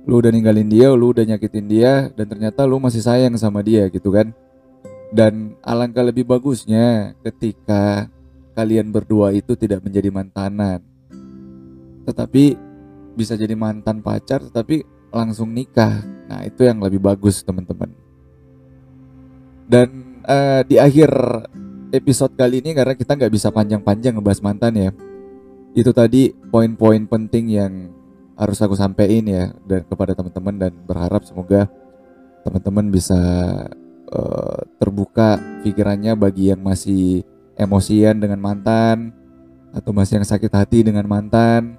lu 0.08 0.20
udah 0.20 0.32
ninggalin 0.32 0.70
dia, 0.70 0.92
lu 0.94 1.12
udah 1.12 1.26
nyakitin 1.26 1.66
dia, 1.68 2.08
dan 2.14 2.26
ternyata 2.30 2.64
lu 2.64 2.80
masih 2.80 3.04
sayang 3.04 3.36
sama 3.36 3.60
dia 3.66 3.88
gitu 3.92 4.14
kan. 4.14 4.32
Dan 5.10 5.58
alangkah 5.66 6.06
lebih 6.06 6.24
bagusnya 6.24 7.18
ketika 7.26 8.08
kalian 8.54 8.94
berdua 8.94 9.34
itu 9.34 9.58
tidak 9.58 9.82
menjadi 9.82 10.14
mantanan. 10.14 10.84
Tetapi 12.06 12.70
bisa 13.18 13.36
jadi 13.36 13.52
mantan 13.58 14.00
pacar 14.00 14.40
tetapi 14.46 14.86
langsung 15.12 15.52
nikah. 15.52 16.06
Nah 16.30 16.46
itu 16.46 16.64
yang 16.64 16.80
lebih 16.80 17.02
bagus 17.02 17.42
teman-teman. 17.42 17.92
Dan 19.70 20.20
uh, 20.26 20.62
di 20.66 20.78
akhir 20.78 21.10
episode 21.90 22.34
kali 22.38 22.62
ini 22.62 22.78
karena 22.78 22.94
kita 22.94 23.18
nggak 23.18 23.34
bisa 23.34 23.50
panjang-panjang 23.50 24.18
ngebahas 24.18 24.42
mantan 24.46 24.74
ya. 24.78 24.92
Itu 25.74 25.94
tadi 25.94 26.34
poin-poin 26.34 27.06
penting 27.06 27.46
yang 27.54 27.74
harus 28.40 28.58
aku 28.64 28.80
sampaikan 28.80 29.28
ya 29.28 29.46
dan 29.68 29.84
kepada 29.84 30.16
teman-teman 30.16 30.56
dan 30.56 30.74
berharap 30.88 31.28
semoga 31.28 31.68
teman-teman 32.48 32.88
bisa 32.88 33.20
uh, 34.16 34.60
terbuka 34.80 35.36
pikirannya 35.68 36.16
bagi 36.16 36.56
yang 36.56 36.64
masih 36.64 37.28
emosian 37.60 38.16
dengan 38.24 38.40
mantan 38.40 39.12
atau 39.76 39.92
masih 39.92 40.24
yang 40.24 40.28
sakit 40.28 40.52
hati 40.56 40.88
dengan 40.88 41.04
mantan 41.04 41.76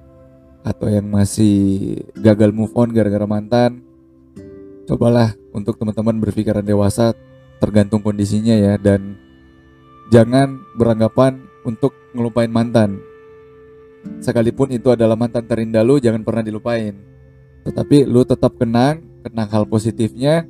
atau 0.61 0.92
yang 0.92 1.09
masih 1.09 1.96
gagal 2.20 2.53
move 2.53 2.77
on 2.77 2.92
gara-gara 2.92 3.25
mantan. 3.25 3.81
Cobalah 4.85 5.33
untuk 5.57 5.81
teman-teman 5.81 6.20
berpikiran 6.20 6.61
dewasa 6.61 7.16
tergantung 7.57 8.05
kondisinya 8.05 8.53
ya 8.53 8.77
dan 8.77 9.16
jangan 10.12 10.61
beranggapan 10.77 11.40
untuk 11.64 11.96
ngelupain 12.12 12.53
mantan 12.53 13.01
sekalipun 14.20 14.72
itu 14.72 14.92
adalah 14.92 15.16
mantan 15.16 15.44
terindah 15.44 15.84
lu 15.84 16.00
jangan 16.00 16.24
pernah 16.24 16.44
dilupain. 16.44 16.94
Tetapi 17.64 18.08
lu 18.08 18.24
tetap 18.24 18.56
kenang 18.56 19.04
kenang 19.20 19.48
hal 19.52 19.64
positifnya 19.68 20.48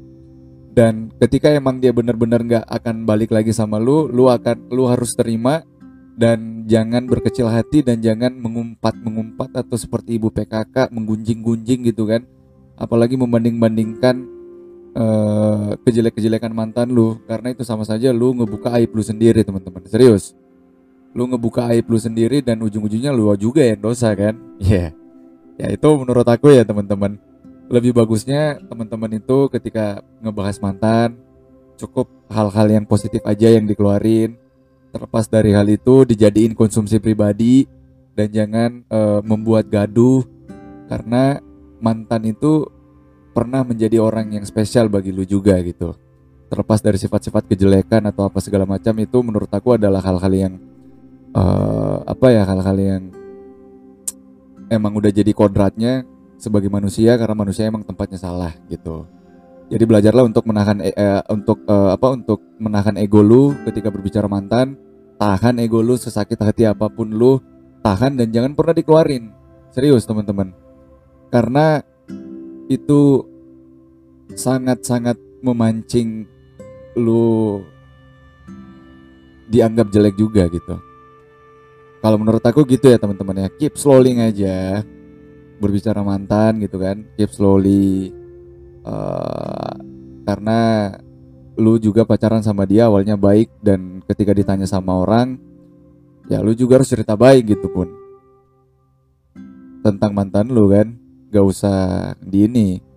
dan 0.70 1.10
ketika 1.18 1.50
emang 1.50 1.82
dia 1.82 1.90
benar-benar 1.90 2.46
nggak 2.46 2.64
akan 2.66 3.02
balik 3.02 3.34
lagi 3.34 3.50
sama 3.50 3.82
lu 3.82 4.06
lu 4.06 4.30
akan 4.30 4.70
lu 4.70 4.86
harus 4.86 5.18
terima 5.18 5.66
dan 6.14 6.68
jangan 6.68 7.08
berkecil 7.08 7.48
hati 7.48 7.80
dan 7.80 8.04
jangan 8.04 8.36
mengumpat 8.36 8.92
mengumpat 9.00 9.56
atau 9.56 9.80
seperti 9.80 10.20
ibu 10.20 10.28
PKK 10.28 10.92
menggunjing-gunjing 10.92 11.88
gitu 11.88 12.04
kan. 12.04 12.28
Apalagi 12.76 13.16
membanding-bandingkan 13.16 14.16
uh, 14.96 15.80
kejelek-kejelekan 15.80 16.52
mantan 16.52 16.92
lu. 16.92 17.16
Karena 17.24 17.56
itu 17.56 17.64
sama 17.64 17.88
saja 17.88 18.12
lu 18.12 18.36
ngebuka 18.36 18.68
aib 18.76 18.92
lu 18.92 19.00
sendiri 19.00 19.40
teman-teman. 19.40 19.80
Serius 19.88 20.36
lu 21.10 21.26
ngebuka 21.26 21.70
aib 21.74 21.90
lu 21.90 21.98
sendiri 21.98 22.38
dan 22.40 22.62
ujung-ujungnya 22.62 23.10
lu 23.10 23.34
juga 23.34 23.66
yang 23.66 23.80
dosa 23.80 24.14
kan? 24.14 24.38
Iya. 24.62 24.90
Yeah. 24.90 24.90
ya 25.60 25.66
itu 25.76 25.88
menurut 25.96 26.26
aku 26.26 26.52
ya 26.54 26.62
teman-teman. 26.64 27.18
Lebih 27.70 27.94
bagusnya 27.94 28.58
teman-teman 28.66 29.18
itu 29.18 29.46
ketika 29.52 30.02
ngebahas 30.18 30.58
mantan 30.58 31.18
cukup 31.80 32.12
hal-hal 32.28 32.68
yang 32.68 32.84
positif 32.84 33.24
aja 33.24 33.48
yang 33.48 33.64
dikeluarin. 33.64 34.36
Terlepas 34.90 35.30
dari 35.30 35.54
hal 35.54 35.64
itu 35.70 36.02
dijadiin 36.04 36.52
konsumsi 36.52 36.98
pribadi 37.00 37.64
dan 38.12 38.28
jangan 38.28 38.70
uh, 38.90 39.20
membuat 39.24 39.72
gaduh. 39.72 40.26
Karena 40.90 41.38
mantan 41.80 42.26
itu 42.28 42.66
pernah 43.32 43.62
menjadi 43.64 44.02
orang 44.02 44.34
yang 44.36 44.44
spesial 44.44 44.92
bagi 44.92 45.14
lu 45.14 45.24
juga 45.24 45.56
gitu. 45.62 45.96
Terlepas 46.50 46.82
dari 46.82 46.98
sifat-sifat 46.98 47.46
kejelekan 47.46 48.10
atau 48.10 48.26
apa 48.26 48.42
segala 48.42 48.66
macam 48.66 48.92
itu 48.98 49.18
menurut 49.22 49.48
aku 49.48 49.78
adalah 49.78 50.02
hal-hal 50.02 50.34
yang 50.34 50.54
uh, 51.34 52.02
apa 52.06 52.26
ya 52.32 52.42
hal-hal 52.46 52.76
yang 52.78 53.02
emang 54.70 54.94
udah 54.94 55.10
jadi 55.10 55.34
kodratnya 55.34 56.06
sebagai 56.40 56.72
manusia 56.72 57.18
karena 57.20 57.36
manusia 57.36 57.68
emang 57.68 57.84
tempatnya 57.84 58.16
salah 58.16 58.54
gitu. 58.70 59.04
Jadi 59.70 59.86
belajarlah 59.86 60.26
untuk 60.26 60.50
menahan 60.50 60.82
eh, 60.82 60.90
eh, 60.90 61.22
untuk 61.30 61.62
eh, 61.62 61.90
apa 61.94 62.08
untuk 62.10 62.42
menahan 62.58 62.98
ego 62.98 63.22
lu 63.22 63.54
ketika 63.70 63.86
berbicara 63.92 64.26
mantan, 64.26 64.74
tahan 65.20 65.62
ego 65.62 65.78
lu 65.78 65.94
sesakit 65.94 66.40
hati 66.42 66.66
apa 66.66 66.90
pun 66.90 67.14
lu, 67.14 67.38
tahan 67.84 68.18
dan 68.18 68.34
jangan 68.34 68.58
pernah 68.58 68.74
dikeluarin. 68.74 69.30
Serius 69.70 70.02
teman-teman. 70.10 70.50
Karena 71.30 71.78
itu 72.66 73.22
sangat-sangat 74.34 75.14
memancing 75.38 76.26
lu 76.98 77.62
dianggap 79.46 79.94
jelek 79.94 80.18
juga 80.18 80.50
gitu. 80.50 80.89
Kalau 82.00 82.16
menurut 82.16 82.40
aku 82.40 82.64
gitu 82.64 82.88
ya 82.88 82.96
teman-teman 82.96 83.44
ya, 83.44 83.48
keep 83.60 83.76
slowly 83.76 84.16
aja. 84.16 84.80
Berbicara 85.60 86.00
mantan 86.00 86.64
gitu 86.64 86.80
kan, 86.80 87.04
keep 87.20 87.28
slowly. 87.28 88.08
Uh, 88.80 89.76
karena 90.24 90.92
lu 91.60 91.76
juga 91.76 92.08
pacaran 92.08 92.40
sama 92.40 92.64
dia 92.64 92.88
awalnya 92.88 93.20
baik. 93.20 93.52
Dan 93.60 94.00
ketika 94.08 94.32
ditanya 94.32 94.64
sama 94.64 94.96
orang 94.96 95.36
ya 96.32 96.40
lu 96.40 96.56
juga 96.56 96.80
harus 96.80 96.88
cerita 96.88 97.12
baik 97.14 97.52
gitu 97.52 97.68
pun. 97.68 97.88
Tentang 99.84 100.16
mantan 100.16 100.48
lu 100.48 100.72
kan. 100.72 100.96
Gak 101.30 101.46
usah 101.46 101.78
di 102.18 102.50
ini 102.50 102.89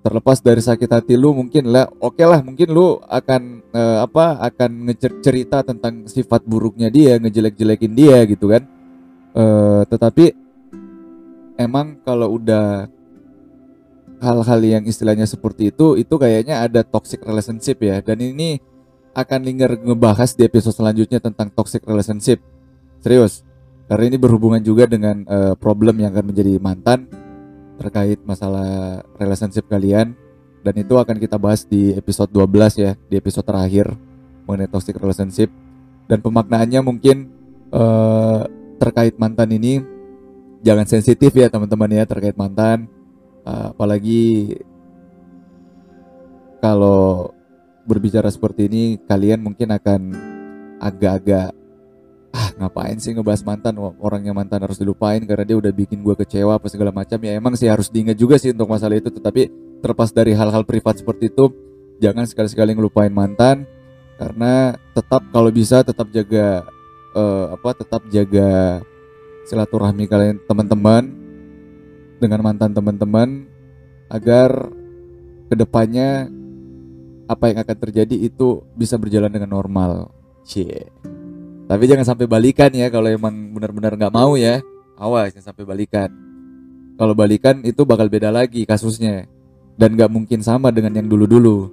terlepas 0.00 0.40
dari 0.40 0.64
sakit 0.64 0.88
hati 0.88 1.14
lu 1.20 1.36
mungkin 1.36 1.68
lah 1.68 1.84
oke 2.00 2.16
okay 2.16 2.24
lah 2.24 2.40
mungkin 2.40 2.72
lu 2.72 2.96
akan 3.04 3.60
uh, 3.76 3.98
apa 4.08 4.40
akan 4.48 4.88
ngecerita 4.88 5.60
tentang 5.60 6.08
sifat 6.08 6.40
buruknya 6.48 6.88
dia 6.88 7.20
ngejelek-jelekin 7.20 7.92
dia 7.92 8.24
gitu 8.24 8.48
kan. 8.48 8.64
Uh, 9.30 9.84
tetapi 9.86 10.34
emang 11.60 12.00
kalau 12.02 12.40
udah 12.40 12.88
hal-hal 14.20 14.60
yang 14.64 14.84
istilahnya 14.88 15.24
seperti 15.24 15.72
itu 15.72 15.96
itu 15.96 16.14
kayaknya 16.16 16.64
ada 16.64 16.80
toxic 16.80 17.20
relationship 17.20 17.80
ya. 17.84 18.00
Dan 18.00 18.24
ini 18.24 18.56
akan 19.12 19.40
linger 19.44 19.76
ngebahas 19.84 20.32
di 20.32 20.48
episode 20.48 20.76
selanjutnya 20.76 21.20
tentang 21.20 21.52
toxic 21.52 21.84
relationship. 21.84 22.40
Serius. 23.04 23.44
Karena 23.90 24.06
ini 24.06 24.18
berhubungan 24.22 24.62
juga 24.62 24.86
dengan 24.86 25.26
uh, 25.26 25.58
problem 25.58 25.98
yang 25.98 26.14
akan 26.14 26.30
menjadi 26.30 26.62
mantan 26.62 27.10
terkait 27.80 28.20
masalah 28.28 29.00
relationship 29.16 29.64
kalian 29.72 30.12
dan 30.60 30.74
itu 30.76 30.92
akan 31.00 31.16
kita 31.16 31.40
bahas 31.40 31.64
di 31.64 31.96
episode 31.96 32.28
12 32.28 32.76
ya, 32.76 32.92
di 33.08 33.16
episode 33.16 33.48
terakhir 33.48 33.88
mengenai 34.44 34.68
toxic 34.68 35.00
relationship. 35.00 35.48
dan 36.10 36.18
pemaknaannya 36.18 36.82
mungkin 36.82 37.30
uh, 37.70 38.42
terkait 38.82 39.14
mantan 39.14 39.46
ini 39.54 39.78
jangan 40.58 40.82
sensitif 40.82 41.30
ya 41.38 41.46
teman-teman 41.46 41.86
ya 41.86 42.02
terkait 42.02 42.34
mantan 42.34 42.90
uh, 43.46 43.70
apalagi 43.70 44.58
kalau 46.58 47.30
berbicara 47.86 48.26
seperti 48.26 48.66
ini 48.66 48.82
kalian 49.06 49.38
mungkin 49.38 49.70
akan 49.70 50.00
agak-agak 50.82 51.54
ah 52.30 52.54
ngapain 52.62 52.94
sih 53.02 53.10
ngebahas 53.10 53.42
mantan 53.42 53.74
orang 53.78 54.22
yang 54.22 54.38
mantan 54.38 54.62
harus 54.62 54.78
dilupain 54.78 55.18
karena 55.26 55.42
dia 55.42 55.58
udah 55.58 55.72
bikin 55.74 55.98
gue 55.98 56.14
kecewa 56.14 56.62
apa 56.62 56.70
segala 56.70 56.94
macam 56.94 57.18
ya 57.18 57.34
emang 57.34 57.58
sih 57.58 57.66
harus 57.66 57.90
diingat 57.90 58.14
juga 58.14 58.38
sih 58.38 58.54
untuk 58.54 58.70
masalah 58.70 58.94
itu 58.94 59.10
tetapi 59.10 59.50
terlepas 59.82 60.14
dari 60.14 60.30
hal-hal 60.38 60.62
privat 60.62 61.02
seperti 61.02 61.26
itu 61.26 61.50
jangan 61.98 62.24
sekali-sekali 62.30 62.78
ngelupain 62.78 63.10
mantan 63.10 63.66
karena 64.14 64.78
tetap 64.94 65.26
kalau 65.34 65.50
bisa 65.50 65.82
tetap 65.82 66.06
jaga 66.14 66.62
uh, 67.18 67.56
apa 67.56 67.70
tetap 67.74 68.02
jaga 68.12 68.78
silaturahmi 69.50 70.06
kalian 70.06 70.38
teman-teman 70.46 71.10
dengan 72.22 72.40
mantan 72.46 72.70
teman-teman 72.70 73.48
agar 74.06 74.70
ke 75.50 75.54
depannya 75.58 76.30
apa 77.30 77.50
yang 77.50 77.58
akan 77.62 77.76
terjadi 77.78 78.16
itu 78.26 78.66
bisa 78.74 78.98
berjalan 78.98 79.30
dengan 79.30 79.54
normal. 79.54 80.10
Cie. 80.42 80.90
Tapi 81.70 81.86
jangan 81.86 82.02
sampai 82.02 82.26
balikan 82.26 82.74
ya 82.74 82.90
kalau 82.90 83.06
emang 83.06 83.30
benar-benar 83.54 83.94
nggak 83.94 84.10
mau 84.10 84.34
ya. 84.34 84.58
Awas 84.98 85.30
jangan 85.30 85.54
sampai 85.54 85.62
balikan. 85.62 86.10
Kalau 86.98 87.14
balikan 87.14 87.62
itu 87.62 87.86
bakal 87.86 88.10
beda 88.10 88.34
lagi 88.34 88.66
kasusnya. 88.66 89.30
Dan 89.78 89.94
nggak 89.94 90.10
mungkin 90.10 90.42
sama 90.42 90.74
dengan 90.74 90.98
yang 90.98 91.06
dulu-dulu. 91.06 91.70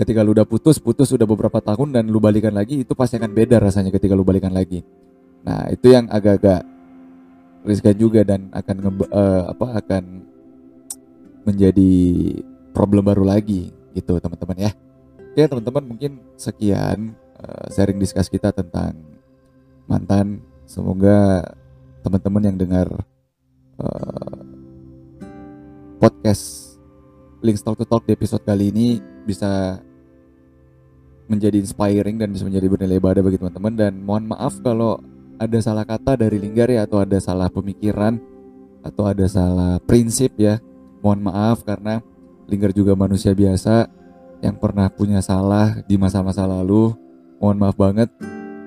Ketika 0.00 0.24
lu 0.24 0.32
udah 0.32 0.48
putus, 0.48 0.80
putus 0.80 1.12
sudah 1.12 1.28
beberapa 1.28 1.60
tahun 1.60 1.92
dan 1.92 2.08
lu 2.08 2.16
balikan 2.16 2.56
lagi 2.56 2.80
itu 2.80 2.96
pasti 2.96 3.20
akan 3.20 3.36
beda 3.36 3.60
rasanya 3.60 3.92
ketika 3.92 4.16
lu 4.16 4.24
balikan 4.24 4.56
lagi. 4.56 4.80
Nah, 5.44 5.68
itu 5.68 5.92
yang 5.92 6.08
agak-agak 6.08 6.64
riskan 7.68 7.96
juga 8.00 8.24
dan 8.24 8.48
akan 8.56 8.76
uh, 9.12 9.52
apa 9.52 9.66
akan 9.84 10.04
menjadi 11.44 11.92
problem 12.72 13.04
baru 13.04 13.28
lagi 13.28 13.68
gitu 13.92 14.16
teman-teman 14.16 14.64
ya. 14.64 14.72
Oke 15.20 15.44
teman-teman 15.44 15.84
mungkin 15.84 16.24
sekian 16.40 17.12
uh, 17.36 17.68
sharing 17.68 18.00
diskus 18.00 18.32
kita 18.32 18.48
tentang 18.50 19.15
mantan. 19.86 20.42
Semoga 20.66 21.46
teman-teman 22.02 22.42
yang 22.52 22.56
dengar 22.58 22.86
uh, 23.78 24.38
podcast 26.02 26.76
Link 27.42 27.62
Talk 27.62 27.78
to 27.78 27.86
Talk 27.86 28.02
di 28.06 28.14
episode 28.14 28.42
kali 28.42 28.74
ini 28.74 28.98
bisa 29.22 29.78
menjadi 31.26 31.58
inspiring 31.58 32.18
dan 32.22 32.30
bisa 32.30 32.46
menjadi 32.46 32.66
bernilai 32.70 32.98
ibadah 32.98 33.22
bagi 33.22 33.38
teman-teman. 33.38 33.74
Dan 33.74 33.92
mohon 34.02 34.26
maaf 34.30 34.58
kalau 34.62 34.98
ada 35.38 35.58
salah 35.62 35.86
kata 35.86 36.18
dari 36.18 36.38
Linggar 36.42 36.70
ya 36.70 36.86
atau 36.86 37.02
ada 37.02 37.18
salah 37.22 37.50
pemikiran 37.50 38.18
atau 38.82 39.06
ada 39.06 39.26
salah 39.30 39.78
prinsip 39.82 40.34
ya. 40.38 40.58
Mohon 41.02 41.30
maaf 41.30 41.62
karena 41.62 42.02
Linggar 42.46 42.70
juga 42.70 42.94
manusia 42.94 43.34
biasa 43.34 43.90
yang 44.42 44.58
pernah 44.58 44.86
punya 44.90 45.18
salah 45.22 45.78
di 45.86 45.98
masa-masa 45.98 46.46
lalu. 46.46 46.94
Mohon 47.38 47.58
maaf 47.58 47.76
banget 47.78 48.10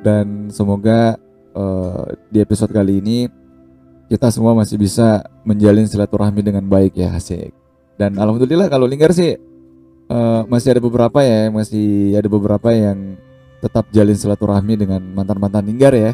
dan 0.05 0.47
semoga 0.53 1.19
uh, 1.55 2.07
di 2.31 2.39
episode 2.39 2.71
kali 2.71 2.99
ini 3.03 3.27
kita 4.09 4.33
semua 4.33 4.57
masih 4.57 4.79
bisa 4.79 5.21
menjalin 5.45 5.85
silaturahmi 5.85 6.41
dengan 6.41 6.65
baik 6.65 6.97
ya 6.97 7.13
asik 7.13 7.53
dan 7.99 8.15
alhamdulillah 8.15 8.71
kalau 8.71 8.87
lingkar 8.87 9.11
sih 9.11 9.37
uh, 10.09 10.41
masih 10.49 10.75
ada 10.75 10.81
beberapa 10.81 11.19
ya 11.21 11.51
masih 11.51 12.17
ada 12.17 12.27
beberapa 12.27 12.71
yang 12.73 13.19
tetap 13.59 13.91
jalin 13.91 14.15
silaturahmi 14.15 14.79
dengan 14.79 15.03
mantan-mantan 15.03 15.67
lingkar 15.67 15.93
ya. 15.93 16.11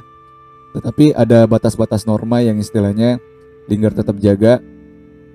Tetapi 0.75 1.15
ada 1.15 1.47
batas-batas 1.47 2.03
norma 2.03 2.43
yang 2.43 2.59
istilahnya 2.59 3.21
lingkar 3.71 3.95
tetap 3.95 4.19
jaga 4.19 4.59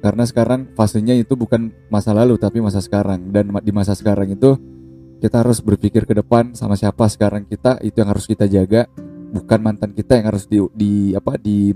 karena 0.00 0.24
sekarang 0.28 0.68
fasenya 0.76 1.16
itu 1.16 1.32
bukan 1.36 1.72
masa 1.88 2.12
lalu 2.12 2.36
tapi 2.36 2.60
masa 2.60 2.82
sekarang. 2.84 3.30
Dan 3.32 3.54
di 3.64 3.72
masa 3.72 3.96
sekarang 3.96 4.34
itu 4.34 4.58
kita 5.20 5.44
harus 5.44 5.60
berpikir 5.60 6.08
ke 6.08 6.16
depan 6.16 6.56
sama 6.56 6.74
siapa 6.74 7.04
sekarang 7.12 7.44
kita 7.44 7.76
itu 7.84 8.00
yang 8.00 8.10
harus 8.10 8.24
kita 8.24 8.48
jaga. 8.48 8.88
Bukan 9.30 9.60
mantan 9.62 9.94
kita 9.94 10.18
yang 10.18 10.26
harus 10.32 10.48
di, 10.48 10.58
di 10.74 11.14
apa 11.14 11.38
di 11.38 11.70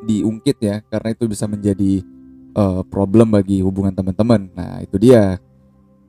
diungkit 0.00 0.56
ya 0.62 0.80
karena 0.88 1.12
itu 1.12 1.28
bisa 1.28 1.44
menjadi 1.44 2.00
uh, 2.56 2.80
problem 2.86 3.36
bagi 3.36 3.60
hubungan 3.60 3.92
teman-teman. 3.92 4.48
Nah 4.54 4.80
itu 4.80 4.96
dia. 4.96 5.36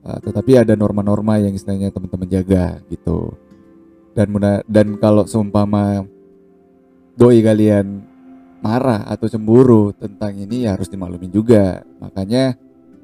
Uh, 0.02 0.18
tetapi 0.18 0.58
ada 0.58 0.74
norma-norma 0.74 1.38
yang 1.38 1.54
istilahnya 1.54 1.92
teman-teman 1.92 2.30
jaga 2.30 2.80
gitu. 2.88 3.36
Dan 4.16 4.34
mudah 4.34 4.62
dan 4.66 4.98
kalau 4.98 5.26
seumpama 5.30 6.06
doi 7.18 7.44
kalian 7.44 8.02
marah 8.62 9.06
atau 9.10 9.26
cemburu 9.28 9.94
tentang 9.98 10.38
ini 10.38 10.70
ya 10.70 10.78
harus 10.78 10.88
dimaklumi 10.88 11.28
juga. 11.30 11.86
Makanya 12.02 12.56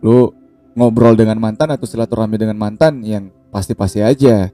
lu 0.01 0.31
ngobrol 0.77 1.17
dengan 1.17 1.41
mantan 1.41 1.73
atau 1.73 1.89
silaturahmi 1.89 2.37
dengan 2.37 2.57
mantan 2.57 3.01
yang 3.01 3.33
pasti-pasti 3.57 4.05
aja. 4.05 4.53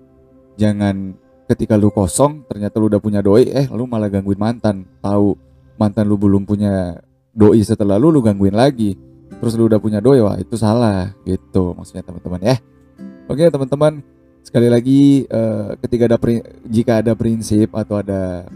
Jangan 0.55 1.11
ketika 1.51 1.75
lu 1.75 1.91
kosong 1.91 2.47
ternyata 2.47 2.79
lu 2.79 2.87
udah 2.87 3.03
punya 3.03 3.19
doi 3.19 3.51
eh 3.51 3.67
lu 3.67 3.83
malah 3.83 4.07
gangguin 4.07 4.39
mantan. 4.39 4.87
Tahu 5.03 5.35
mantan 5.75 6.07
lu 6.07 6.15
belum 6.15 6.47
punya 6.47 7.03
doi 7.35 7.59
setelah 7.67 7.99
lu 7.99 8.15
lu 8.15 8.23
gangguin 8.23 8.55
lagi. 8.55 8.95
Terus 9.43 9.59
lu 9.59 9.67
udah 9.67 9.83
punya 9.83 9.99
doi 9.99 10.23
wah 10.23 10.39
itu 10.39 10.55
salah 10.55 11.11
gitu 11.27 11.75
maksudnya 11.75 12.07
teman-teman 12.07 12.39
ya. 12.47 12.55
Oke 13.27 13.43
teman-teman 13.51 13.99
sekali 14.39 14.71
lagi 14.71 15.27
uh, 15.27 15.75
ketika 15.83 16.15
ada 16.15 16.17
jika 16.63 16.91
ada 17.03 17.11
prinsip 17.11 17.75
atau 17.75 17.99
ada 17.99 18.47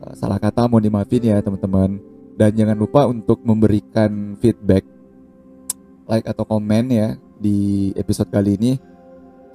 uh, 0.00 0.12
salah 0.16 0.40
kata 0.40 0.64
mau 0.72 0.80
dimaafin 0.80 1.20
ya 1.20 1.44
teman-teman. 1.44 2.00
Dan 2.36 2.52
jangan 2.52 2.76
lupa 2.76 3.08
untuk 3.08 3.40
memberikan 3.44 4.36
feedback 4.40 4.84
like 6.04 6.28
atau 6.28 6.44
komen 6.44 6.84
ya 6.92 7.08
di 7.40 7.90
episode 7.96 8.28
kali 8.28 8.60
ini 8.60 8.72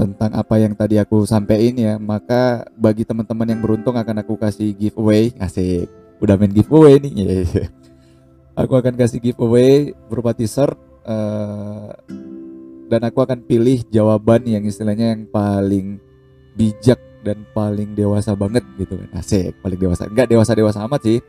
tentang 0.02 0.34
apa 0.34 0.58
yang 0.58 0.74
tadi 0.74 0.98
aku 0.98 1.30
sampaikan 1.30 1.78
ya 1.78 1.94
maka 2.02 2.66
bagi 2.74 3.06
teman-teman 3.06 3.54
yang 3.54 3.62
beruntung 3.62 3.94
akan 3.94 4.26
aku 4.26 4.34
kasih 4.34 4.74
giveaway. 4.74 5.30
Asik. 5.38 5.86
Udah 6.18 6.42
main 6.42 6.50
giveaway 6.50 6.98
nih. 6.98 7.14
Yeah. 7.14 7.70
aku 8.62 8.82
akan 8.82 8.98
kasih 8.98 9.22
giveaway 9.22 9.94
berupa 10.10 10.34
t-shirt 10.34 10.74
uh, 11.06 11.94
dan 12.90 13.02
aku 13.06 13.22
akan 13.22 13.46
pilih 13.46 13.86
jawaban 13.94 14.42
yang 14.50 14.66
istilahnya 14.66 15.14
yang 15.14 15.30
paling 15.30 16.02
bijak 16.58 16.98
dan 17.22 17.46
paling 17.54 17.94
dewasa 17.94 18.34
banget 18.34 18.66
gitu. 18.82 18.98
Kan 18.98 19.22
asik. 19.22 19.54
Paling 19.62 19.78
dewasa. 19.78 20.10
Enggak 20.10 20.34
dewasa 20.34 20.58
dewasa 20.58 20.82
amat 20.90 21.02
sih. 21.06 21.22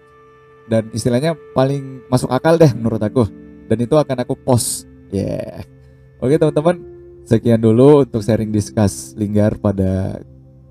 Dan 0.64 0.88
istilahnya 0.96 1.36
paling 1.52 2.08
masuk 2.08 2.32
akal 2.32 2.56
deh 2.56 2.72
menurut 2.72 3.04
aku. 3.04 3.28
Dan 3.68 3.84
itu 3.84 4.00
akan 4.00 4.16
aku 4.24 4.32
post. 4.32 4.88
Ya 5.12 5.28
yeah. 5.28 6.24
oke 6.24 6.40
teman-teman 6.40 6.91
Sekian 7.32 7.64
dulu 7.64 8.04
untuk 8.04 8.20
sharing 8.20 8.52
discuss 8.52 9.16
Linggar 9.16 9.56
pada 9.56 10.20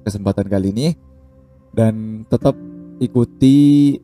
kesempatan 0.05 0.45
kali 0.45 0.69
ini. 0.69 0.93
Dan 1.73 2.21
tetap 2.29 2.53
ikuti 3.01 3.97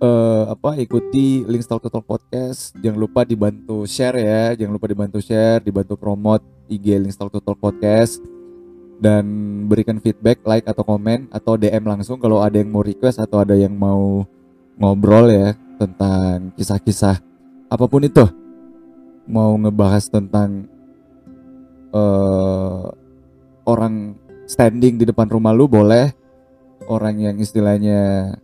uh, 0.00 0.48
apa 0.48 0.80
ikuti 0.80 1.44
link 1.44 1.60
Talk 1.68 1.84
to 1.84 1.92
Talk 1.92 2.08
podcast. 2.08 2.72
Jangan 2.80 2.96
lupa 3.04 3.28
dibantu 3.28 3.84
share 3.84 4.16
ya. 4.16 4.56
Jangan 4.56 4.80
lupa 4.80 4.88
dibantu 4.88 5.20
share 5.20 5.60
dibantu 5.60 6.00
promote 6.00 6.40
IG 6.72 6.88
link 7.04 7.12
Talk 7.20 7.36
to 7.36 7.44
Talk 7.44 7.60
podcast. 7.60 8.24
Dan 8.96 9.68
berikan 9.68 10.00
feedback 10.00 10.40
like 10.48 10.64
atau 10.64 10.80
komen 10.80 11.28
atau 11.28 11.60
DM 11.60 11.84
langsung 11.84 12.16
kalau 12.16 12.40
ada 12.40 12.64
yang 12.64 12.72
mau 12.72 12.80
request 12.80 13.20
atau 13.20 13.44
ada 13.44 13.52
yang 13.52 13.76
mau 13.76 14.24
ngobrol 14.80 15.28
ya 15.28 15.52
tentang 15.76 16.48
kisah-kisah 16.56 17.20
apa 17.68 17.84
pun 17.84 18.08
itu. 18.08 18.24
Mau 19.28 19.52
ngebahas 19.60 20.08
tentang 20.08 20.64
uh, 21.94 22.90
orang 23.66 24.18
standing 24.50 24.98
di 24.98 25.04
depan 25.06 25.30
rumah 25.30 25.54
lu 25.54 25.70
boleh. 25.70 26.10
Orang 26.90 27.22
yang 27.22 27.38
istilahnya 27.38 28.34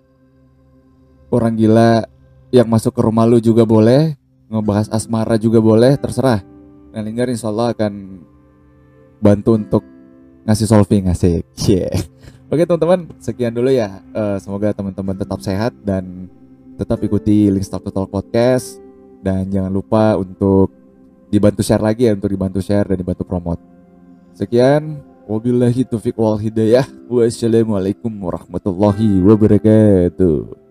orang 1.34 1.58
gila 1.58 2.06
yang 2.54 2.70
masuk 2.70 2.94
ke 2.94 3.02
rumah 3.02 3.26
lu 3.26 3.42
juga 3.42 3.66
boleh. 3.66 4.14
Ngebahas 4.46 4.86
asmara 4.94 5.34
juga 5.34 5.58
boleh 5.58 5.98
terserah. 5.98 6.46
Dan 6.94 7.10
Linggar 7.10 7.26
insya 7.26 7.50
Allah 7.50 7.74
akan 7.74 8.22
bantu 9.18 9.58
untuk 9.58 9.82
ngasih 10.46 10.68
solving 10.70 11.10
ngasih 11.10 11.42
yeah. 11.66 11.90
oke 12.46 12.62
teman-teman 12.62 13.10
sekian 13.18 13.50
dulu 13.50 13.74
ya. 13.74 13.98
Uh, 14.14 14.38
semoga 14.38 14.70
teman-teman 14.70 15.18
tetap 15.18 15.42
sehat 15.42 15.74
dan 15.82 16.30
tetap 16.78 17.02
ikuti 17.02 17.50
Link 17.50 17.66
Talk 17.66 17.82
to 17.82 17.90
Talk 17.90 18.14
Podcast. 18.14 18.78
Dan 19.26 19.50
jangan 19.50 19.74
lupa 19.74 20.14
untuk 20.14 20.70
dibantu 21.30 21.62
share 21.62 21.82
lagi 21.82 22.06
ya 22.08 22.12
untuk 22.14 22.30
dibantu 22.30 22.60
share 22.62 22.92
dan 22.92 22.96
dibantu 22.98 23.22
promote. 23.26 23.62
Sekian, 24.36 25.00
wabillahi 25.24 25.86
taufiq 25.88 26.16
wal 26.18 26.36
hidayah. 26.36 26.84
Wassalamualaikum 27.08 28.12
warahmatullahi 28.12 29.22
wabarakatuh. 29.24 30.65